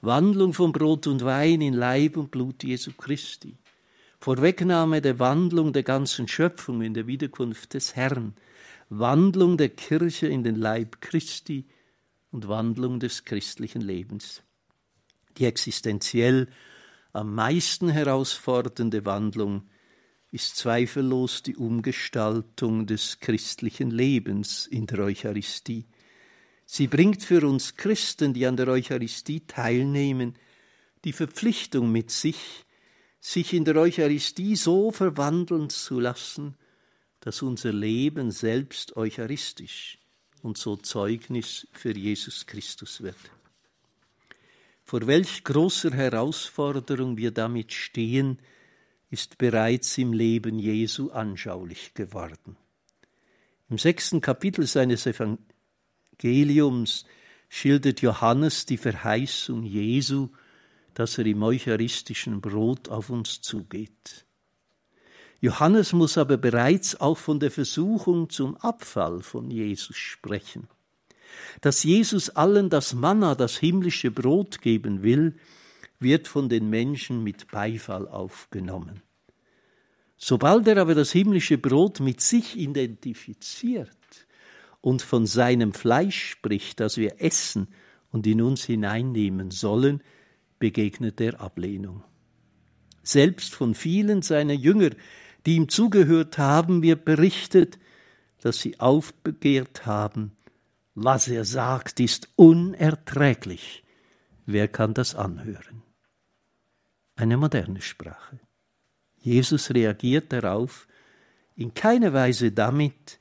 [0.00, 3.56] Wandlung von Brot und Wein in Leib und Blut Jesu Christi.
[4.20, 8.34] Vorwegnahme der Wandlung der ganzen Schöpfung in der Wiederkunft des Herrn.
[8.90, 11.64] Wandlung der Kirche in den Leib Christi
[12.34, 14.42] und Wandlung des christlichen Lebens.
[15.38, 16.48] Die existenziell
[17.12, 19.68] am meisten herausfordernde Wandlung
[20.32, 25.86] ist zweifellos die Umgestaltung des christlichen Lebens in der Eucharistie.
[26.66, 30.34] Sie bringt für uns Christen, die an der Eucharistie teilnehmen,
[31.04, 32.64] die Verpflichtung mit sich,
[33.20, 36.56] sich in der Eucharistie so verwandeln zu lassen,
[37.20, 39.98] dass unser Leben selbst eucharistisch
[40.44, 43.16] und so Zeugnis für Jesus Christus wird.
[44.84, 48.38] Vor welch großer Herausforderung wir damit stehen,
[49.08, 52.58] ist bereits im Leben Jesu anschaulich geworden.
[53.70, 57.06] Im sechsten Kapitel seines Evangeliums
[57.48, 60.28] schildert Johannes die Verheißung Jesu,
[60.92, 64.26] dass er im eucharistischen Brot auf uns zugeht.
[65.44, 70.68] Johannes muss aber bereits auch von der Versuchung zum Abfall von Jesus sprechen.
[71.60, 75.36] Dass Jesus allen das Manna, das himmlische Brot geben will,
[76.00, 79.02] wird von den Menschen mit Beifall aufgenommen.
[80.16, 83.90] Sobald er aber das himmlische Brot mit sich identifiziert
[84.80, 87.68] und von seinem Fleisch spricht, das wir essen
[88.10, 90.02] und in uns hineinnehmen sollen,
[90.58, 92.02] begegnet er Ablehnung.
[93.02, 94.92] Selbst von vielen seiner Jünger
[95.46, 97.78] die ihm zugehört haben, wird berichtet,
[98.40, 100.32] dass sie aufbegehrt haben.
[100.94, 103.84] Was er sagt, ist unerträglich.
[104.46, 105.82] Wer kann das anhören?
[107.16, 108.40] Eine moderne Sprache.
[109.18, 110.86] Jesus reagiert darauf
[111.56, 113.18] in keiner Weise damit,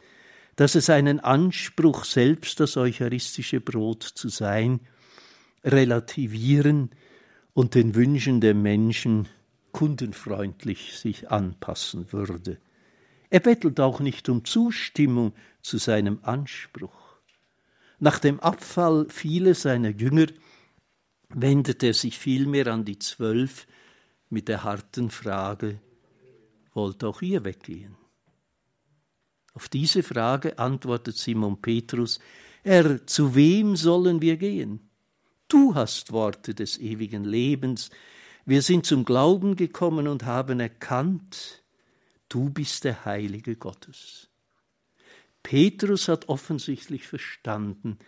[0.56, 4.82] dass es einen Anspruch, selbst das eucharistische Brot zu sein,
[5.64, 6.92] relativieren
[7.54, 9.28] und den Wünschen der Menschen
[9.74, 12.60] kundenfreundlich sich anpassen würde.
[13.30, 17.18] Er bettelt auch nicht um Zustimmung zu seinem Anspruch.
[18.00, 20.28] Nach dem Abfall vieler seiner Jünger
[21.30, 23.68] wendet er sich vielmehr an die Zwölf
[24.30, 25.80] mit der harten Frage,
[26.74, 27.96] wollt auch ihr weggehen?
[29.54, 32.20] Auf diese Frage antwortet Simon Petrus,
[32.64, 34.90] Herr, zu wem sollen wir gehen?
[35.48, 37.92] Du hast Worte des ewigen Lebens,
[38.46, 41.64] wir sind zum Glauben gekommen und haben erkannt,
[42.30, 44.30] du bist der Heilige Gottes.
[45.44, 48.00] Petrus hat offensichtlich verstanden,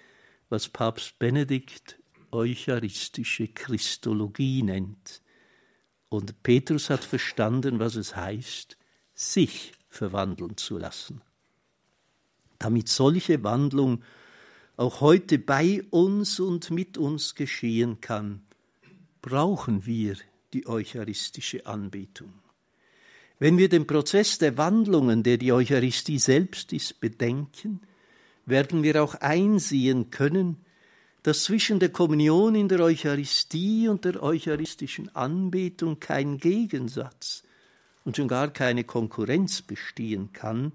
[0.49, 1.99] was Papst Benedikt
[2.31, 5.21] eucharistische Christologie nennt.
[6.09, 8.77] Und Petrus hat verstanden, was es heißt,
[9.13, 11.21] sich verwandeln zu lassen.
[12.59, 14.03] Damit solche Wandlung
[14.77, 18.44] auch heute bei uns und mit uns geschehen kann,
[19.25, 20.17] brauchen wir
[20.53, 22.31] die eucharistische Anbetung.
[23.39, 27.81] Wenn wir den Prozess der Wandlungen, der die Eucharistie selbst ist, bedenken,
[28.45, 30.57] werden wir auch einsehen können,
[31.23, 37.41] dass zwischen der Kommunion in der Eucharistie und der eucharistischen Anbetung kein Gegensatz
[38.03, 40.71] und schon gar keine Konkurrenz bestehen kann,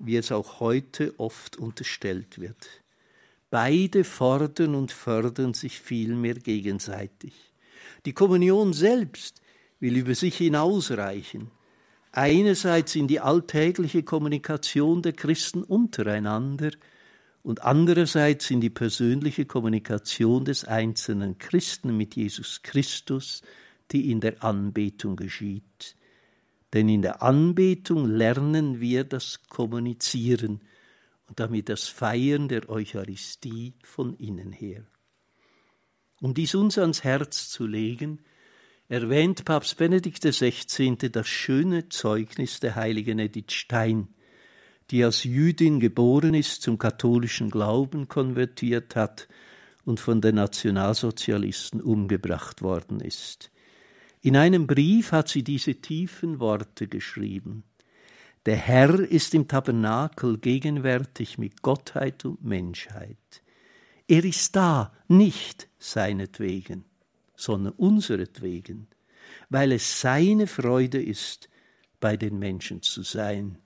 [0.00, 2.82] wie es auch heute oft unterstellt wird.
[3.48, 7.45] Beide fordern und fördern sich vielmehr gegenseitig.
[8.06, 9.42] Die Kommunion selbst
[9.80, 11.50] will über sich hinausreichen,
[12.12, 16.70] einerseits in die alltägliche Kommunikation der Christen untereinander
[17.42, 23.42] und andererseits in die persönliche Kommunikation des einzelnen Christen mit Jesus Christus,
[23.90, 25.96] die in der Anbetung geschieht.
[26.74, 30.60] Denn in der Anbetung lernen wir das Kommunizieren
[31.28, 34.84] und damit das Feiern der Eucharistie von innen her.
[36.20, 38.20] Um dies uns ans Herz zu legen,
[38.88, 40.96] erwähnt Papst Benedikt XVI.
[41.10, 44.08] das schöne Zeugnis der heiligen Edith Stein,
[44.90, 49.28] die als Jüdin geboren ist, zum katholischen Glauben konvertiert hat
[49.84, 53.50] und von den Nationalsozialisten umgebracht worden ist.
[54.22, 57.64] In einem Brief hat sie diese tiefen Worte geschrieben.
[58.46, 63.42] Der Herr ist im Tabernakel gegenwärtig mit Gottheit und Menschheit.
[64.08, 66.84] Er ist da nicht seinetwegen,
[67.34, 68.88] sondern unseretwegen,
[69.48, 71.48] weil es seine Freude ist,
[72.00, 73.58] bei den Menschen zu sein,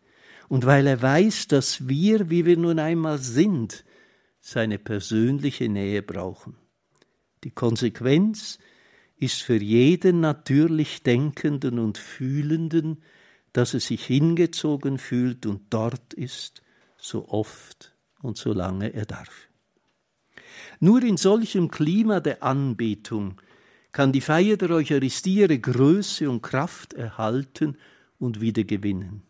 [0.49, 3.85] und weil er weiß, dass wir, wie wir nun einmal sind,
[4.41, 6.57] seine persönliche Nähe brauchen.
[7.45, 8.59] Die Konsequenz
[9.17, 13.03] ist für jeden natürlich Denkenden und Fühlenden,
[13.53, 16.63] dass er sich hingezogen fühlt und dort ist,
[16.97, 19.50] so oft und so lange er darf.
[20.81, 23.41] Nur in solchem Klima der Anbetung
[23.93, 27.77] kann die Feier der Eucharistie ihre Größe und Kraft erhalten
[28.19, 29.23] und wieder gewinnen.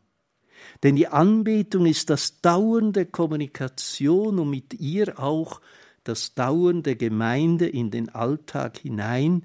[0.83, 5.61] Denn die Anbetung ist das Dauern der Kommunikation und mit ihr auch
[6.05, 9.45] das Dauern der Gemeinde in den Alltag hinein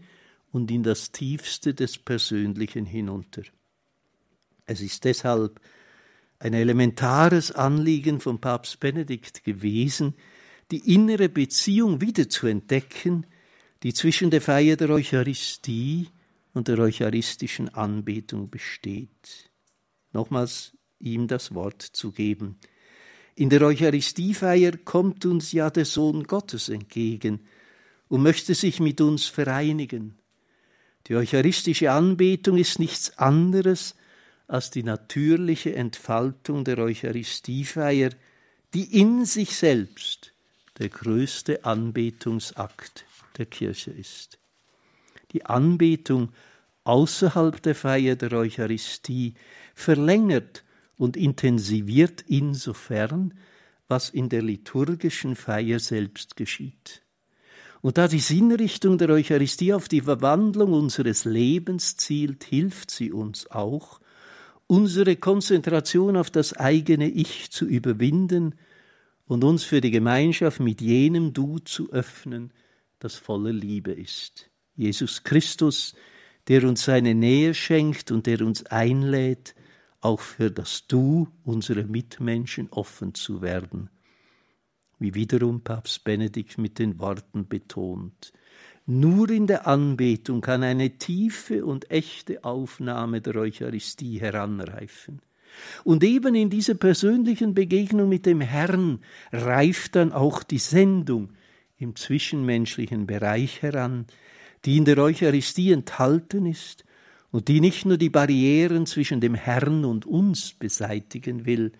[0.51, 3.43] und in das Tiefste des Persönlichen hinunter.
[4.66, 5.60] Es ist deshalb
[6.39, 10.16] ein elementares Anliegen von Papst Benedikt gewesen,
[10.72, 13.26] die innere Beziehung wieder zu entdecken,
[13.84, 16.09] die zwischen der Feier der Eucharistie
[16.53, 19.51] und der eucharistischen Anbetung besteht.
[20.11, 22.57] Nochmals ihm das Wort zu geben.
[23.36, 27.41] In der Eucharistiefeier kommt uns ja der Sohn Gottes entgegen
[28.07, 30.18] und möchte sich mit uns vereinigen.
[31.07, 33.95] Die eucharistische Anbetung ist nichts anderes
[34.47, 38.11] als die natürliche Entfaltung der Eucharistiefeier,
[38.74, 40.34] die in sich selbst
[40.80, 43.05] der größte Anbetungsakt
[43.38, 44.39] der Kirche ist.
[45.32, 46.30] Die Anbetung
[46.84, 49.34] außerhalb der Feier der Eucharistie
[49.73, 50.63] verlängert
[50.97, 53.34] und intensiviert insofern,
[53.88, 57.01] was in der liturgischen Feier selbst geschieht.
[57.82, 63.51] Und da die Sinnrichtung der Eucharistie auf die Verwandlung unseres Lebens zielt, hilft sie uns
[63.51, 63.99] auch,
[64.67, 68.55] unsere Konzentration auf das eigene Ich zu überwinden
[69.28, 72.53] und uns für die Gemeinschaft mit jenem Du zu öffnen,
[72.99, 74.49] das voller Liebe ist.
[74.76, 75.95] Jesus Christus,
[76.47, 79.55] der uns seine Nähe schenkt und der uns einlädt,
[80.01, 83.89] auch für das Du unserer Mitmenschen offen zu werden.
[84.99, 88.32] Wie wiederum Papst Benedikt mit den Worten betont.
[88.86, 95.21] Nur in der Anbetung kann eine tiefe und echte Aufnahme der Eucharistie heranreifen.
[95.84, 98.99] Und eben in dieser persönlichen Begegnung mit dem Herrn
[99.32, 101.34] reift dann auch die Sendung
[101.78, 104.06] im zwischenmenschlichen Bereich heran,
[104.66, 106.86] die in der Eucharistie enthalten ist
[107.32, 111.74] und die nicht nur die Barrieren zwischen dem Herrn und uns beseitigen will,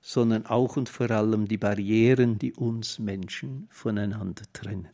[0.00, 4.88] sondern auch und vor allem die Barrieren, die uns Menschen voneinander trennen.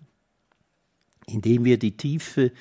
[1.26, 2.52] Indem wir die Tiefe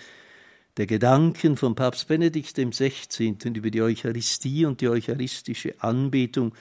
[0.77, 3.35] der Gedanken von Papst Benedikt XVI.
[3.55, 6.53] über die Eucharistie und die eucharistische Anbetung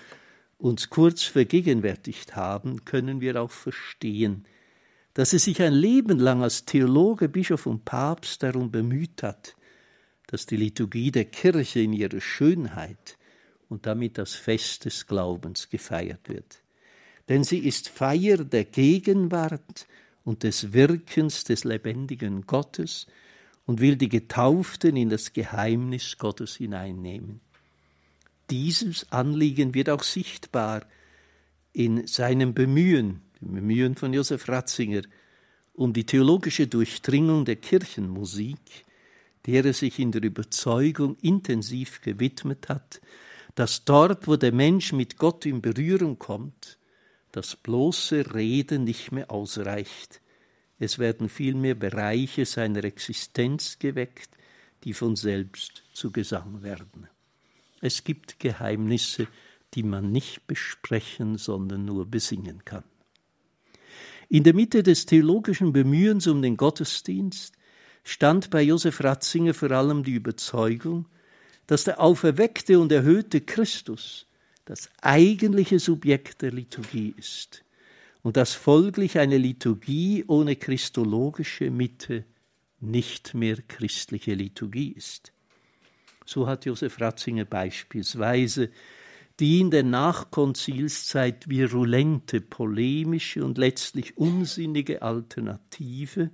[0.59, 4.47] uns kurz vergegenwärtigt haben, können wir auch verstehen,
[5.13, 9.55] dass er sich ein Leben lang als Theologe, Bischof und Papst darum bemüht hat,
[10.27, 13.19] dass die Liturgie der Kirche in ihrer Schönheit
[13.69, 16.63] und damit das Fest des Glaubens gefeiert wird.
[17.29, 19.87] Denn sie ist Feier der Gegenwart
[20.25, 23.07] und des Wirkens des lebendigen Gottes,
[23.67, 27.41] und will die Getauften in das Geheimnis Gottes hineinnehmen.
[28.49, 30.87] Dieses Anliegen wird auch sichtbar
[31.73, 35.03] in seinem Bemühen, dem Bemühen von Josef Ratzinger,
[35.75, 38.87] um die theologische Durchdringung der Kirchenmusik,
[39.47, 43.01] der er sich in der Überzeugung intensiv gewidmet hat,
[43.57, 46.79] dass dort, wo der Mensch mit Gott in Berührung kommt,
[47.33, 50.21] das bloße Reden nicht mehr ausreicht.
[50.79, 54.31] Es werden vielmehr Bereiche seiner Existenz geweckt,
[54.85, 57.09] die von selbst zu Gesang werden.
[57.81, 59.27] Es gibt Geheimnisse,
[59.75, 62.85] die man nicht besprechen, sondern nur besingen kann.
[64.29, 67.55] In der Mitte des theologischen Bemühens um den Gottesdienst
[68.05, 71.07] stand bei Josef Ratzinger vor allem die Überzeugung,
[71.67, 74.27] dass der auferweckte und erhöhte Christus
[74.65, 77.66] das eigentliche Subjekt der Liturgie ist
[78.27, 82.25] und dass folglich eine Liturgie ohne christologische Mitte
[82.81, 85.33] nicht mehr christliche Liturgie ist.
[86.25, 88.71] So hat Josef Ratzinger beispielsweise
[89.39, 96.31] die in der Nachkonzilszeit virulente, polemische und letztlich unsinnige Alternative,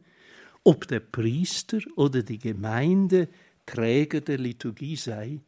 [0.65, 3.29] ob der Priester oder die Gemeinde
[3.67, 5.41] Träger der Liturgie sei,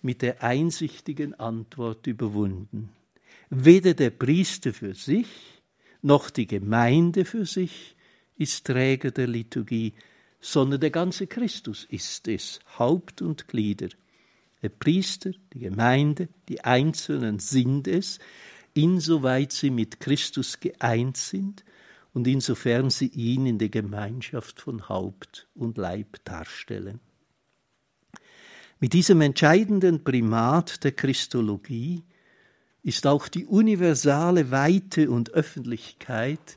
[0.00, 2.88] mit der einsichtigen Antwort überwunden.
[3.50, 5.55] Weder der Priester für sich
[6.06, 7.96] noch die Gemeinde für sich
[8.36, 9.92] ist Träger der Liturgie,
[10.40, 13.88] sondern der ganze Christus ist es, Haupt und Glieder.
[14.62, 18.20] Der Priester, die Gemeinde, die Einzelnen sind es,
[18.72, 21.64] insoweit sie mit Christus geeint sind
[22.12, 27.00] und insofern sie ihn in der Gemeinschaft von Haupt und Leib darstellen.
[28.78, 32.04] Mit diesem entscheidenden Primat der Christologie
[32.86, 36.56] ist auch die universale Weite und Öffentlichkeit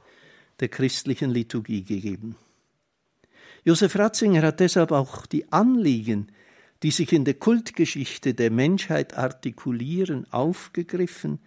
[0.60, 2.36] der christlichen Liturgie gegeben.
[3.64, 6.28] Josef Ratzinger hat deshalb auch die Anliegen,
[6.84, 11.40] die sich in der Kultgeschichte der Menschheit artikulieren, aufgegriffen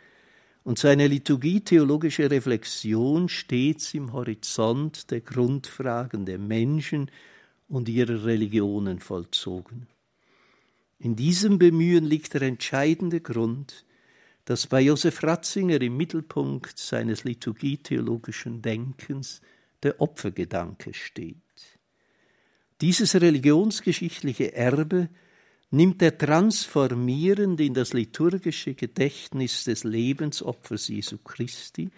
[0.64, 7.09] und seine liturgietheologische Reflexion stets im Horizont der Grundfragen der Menschen
[7.68, 9.87] und ihrer Religionen vollzogen.
[10.99, 13.85] In diesem Bemühen liegt der entscheidende Grund,
[14.45, 19.40] dass bei Josef Ratzinger im Mittelpunkt seines liturgietheologischen Denkens
[19.82, 21.36] der Opfergedanke steht.
[22.80, 25.09] Dieses religionsgeschichtliche Erbe
[25.70, 31.90] nimmt er transformierend in das liturgische Gedächtnis des Lebensopfers Jesu Christi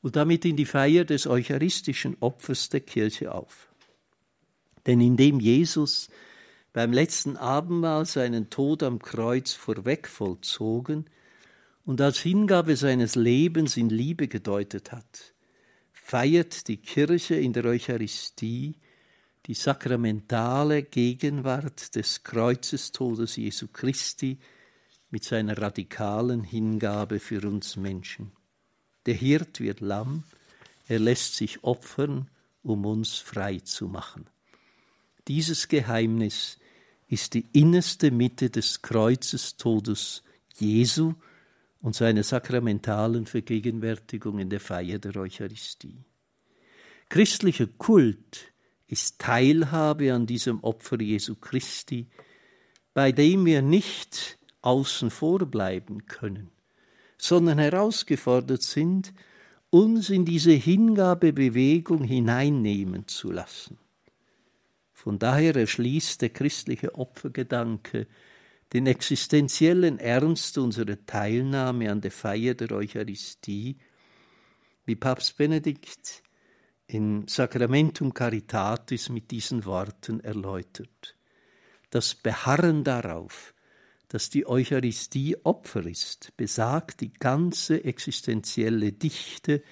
[0.00, 3.68] und damit in die Feier des eucharistischen Opfers der Kirche auf.
[4.86, 6.08] Denn indem Jesus
[6.72, 11.06] beim letzten Abendmahl seinen Tod am Kreuz vorweg vollzogen
[11.84, 15.34] und als Hingabe seines Lebens in Liebe gedeutet hat,
[15.92, 18.76] feiert die Kirche in der Eucharistie
[19.46, 24.38] die sakramentale Gegenwart des Kreuzestodes Jesu Christi
[25.10, 28.32] mit seiner radikalen Hingabe für uns Menschen.
[29.06, 30.24] Der Hirt wird Lamm,
[30.88, 32.30] er lässt sich opfern,
[32.62, 34.26] um uns frei zu machen.
[35.28, 36.58] Dieses Geheimnis
[37.08, 40.22] ist die innerste Mitte des Kreuzestodes
[40.56, 41.14] Jesu
[41.84, 46.02] und seiner sakramentalen Vergegenwärtigung in der Feier der Eucharistie.
[47.10, 48.54] Christlicher Kult
[48.86, 52.08] ist Teilhabe an diesem Opfer Jesu Christi,
[52.94, 56.50] bei dem wir nicht außen vor bleiben können,
[57.18, 59.12] sondern herausgefordert sind,
[59.68, 63.76] uns in diese Hingabebewegung hineinnehmen zu lassen.
[64.94, 68.06] Von daher erschließt der christliche Opfergedanke
[68.72, 73.76] den existenziellen Ernst unserer Teilnahme an der Feier der Eucharistie,
[74.86, 76.22] wie Papst Benedikt
[76.86, 81.16] in Sacramentum Caritatis mit diesen Worten erläutert.
[81.90, 83.54] Das Beharren darauf,
[84.08, 89.62] dass die Eucharistie Opfer ist, besagt die ganze existenzielle Dichte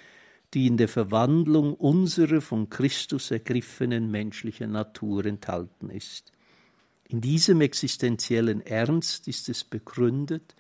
[0.55, 6.32] die in der Verwandlung unserer von Christus ergriffenen menschlichen Natur enthalten ist.
[7.13, 10.57] In diesem existenziellen Ernst ist es begründet,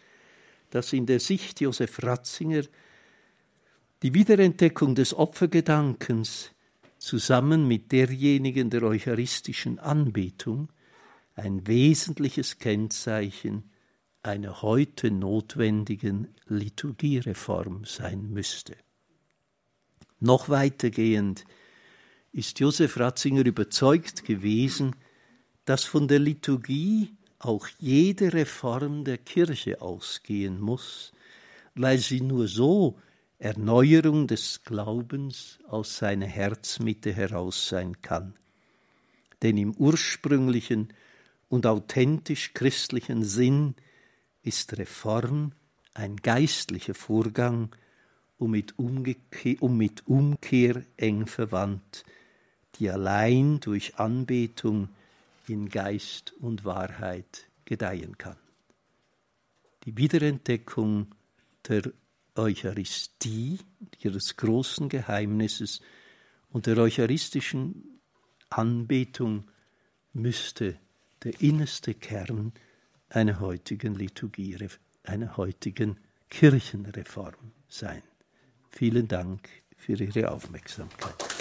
[0.68, 2.64] dass in der Sicht Josef Ratzinger
[4.02, 6.50] die Wiederentdeckung des Opfergedankens
[6.98, 10.68] zusammen mit derjenigen der eucharistischen Anbetung
[11.36, 13.70] ein wesentliches Kennzeichen
[14.22, 18.76] einer heute notwendigen Liturgiereform sein müsste.
[20.20, 21.46] Noch weitergehend
[22.30, 24.94] ist Josef Ratzinger überzeugt gewesen,
[25.64, 31.12] dass von der Liturgie auch jede Reform der Kirche ausgehen muss,
[31.74, 32.98] weil sie nur so
[33.38, 38.34] Erneuerung des Glaubens aus seiner Herzmitte heraus sein kann.
[39.42, 40.92] denn im ursprünglichen
[41.48, 43.74] und authentisch christlichen Sinn
[44.42, 45.52] ist Reform
[45.94, 47.70] ein geistlicher Vorgang
[48.38, 49.16] und mit, Umkehr,
[49.60, 52.04] und mit Umkehr eng verwandt,
[52.76, 54.88] die allein durch Anbetung
[55.46, 58.36] in Geist und Wahrheit gedeihen kann.
[59.84, 61.14] Die Wiederentdeckung
[61.68, 61.92] der
[62.34, 63.58] Eucharistie,
[64.00, 65.80] ihres großen Geheimnisses
[66.50, 68.00] und der eucharistischen
[68.48, 69.50] Anbetung
[70.12, 70.78] müsste
[71.24, 72.52] der innerste Kern
[73.08, 74.56] einer heutigen Liturgie,
[75.04, 75.98] einer heutigen
[76.30, 78.02] Kirchenreform sein.
[78.70, 81.31] Vielen Dank für Ihre Aufmerksamkeit.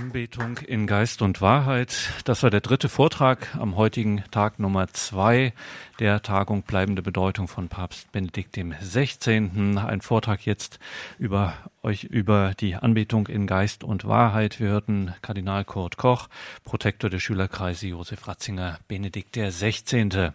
[0.00, 1.94] Anbetung in Geist und Wahrheit.
[2.24, 5.52] Das war der dritte Vortrag am heutigen Tag Nummer zwei
[5.98, 9.76] der Tagung Bleibende Bedeutung von Papst Benedikt dem 16.
[9.76, 10.78] Ein Vortrag jetzt
[11.18, 14.58] über euch über die Anbetung in Geist und Wahrheit.
[14.58, 16.28] Wir hörten Kardinal Kurt Koch,
[16.64, 20.30] Protektor der Schülerkreise Josef Ratzinger, Benedikt der 16.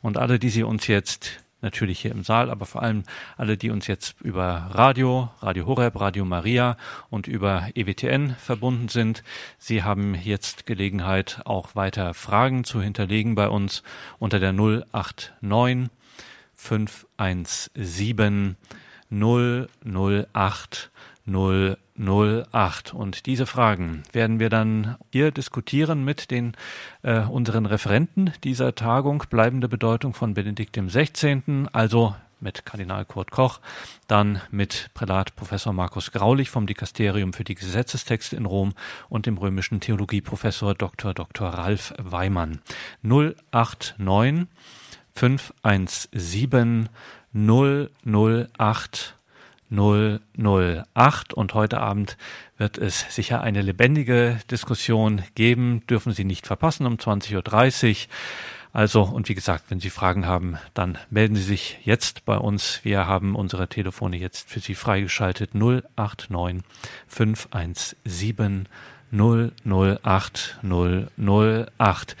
[0.00, 3.04] Und alle, die Sie uns jetzt natürlich hier im Saal, aber vor allem
[3.36, 6.76] alle, die uns jetzt über Radio, Radio Horeb, Radio Maria
[7.10, 9.22] und über EWTN verbunden sind.
[9.58, 13.82] Sie haben jetzt Gelegenheit, auch weiter Fragen zu hinterlegen bei uns
[14.18, 15.90] unter der 089
[16.54, 18.56] 517
[19.10, 20.90] 008
[22.00, 22.94] 008.
[22.94, 26.56] Und diese Fragen werden wir dann hier diskutieren mit den
[27.02, 33.30] äh, unseren Referenten dieser Tagung, bleibende Bedeutung von Benedikt dem 16., also mit Kardinal Kurt
[33.30, 33.60] Koch,
[34.06, 38.72] dann mit Prälat Professor Markus Graulich vom Dikasterium für die Gesetzestexte in Rom
[39.08, 41.12] und dem römischen Theologieprofessor Dr.
[41.12, 41.50] Dr.
[41.50, 42.60] Ralf Weimann.
[43.02, 44.46] 089
[45.12, 46.88] 517
[47.34, 49.19] 008
[49.70, 52.16] 008 und heute Abend
[52.58, 57.96] wird es sicher eine lebendige Diskussion geben, dürfen Sie nicht verpassen um 20.30 Uhr.
[58.72, 62.80] Also, und wie gesagt, wenn Sie Fragen haben, dann melden Sie sich jetzt bei uns.
[62.84, 66.62] Wir haben unsere Telefone jetzt für Sie freigeschaltet 089
[67.08, 68.68] 517
[69.12, 72.16] 008 008.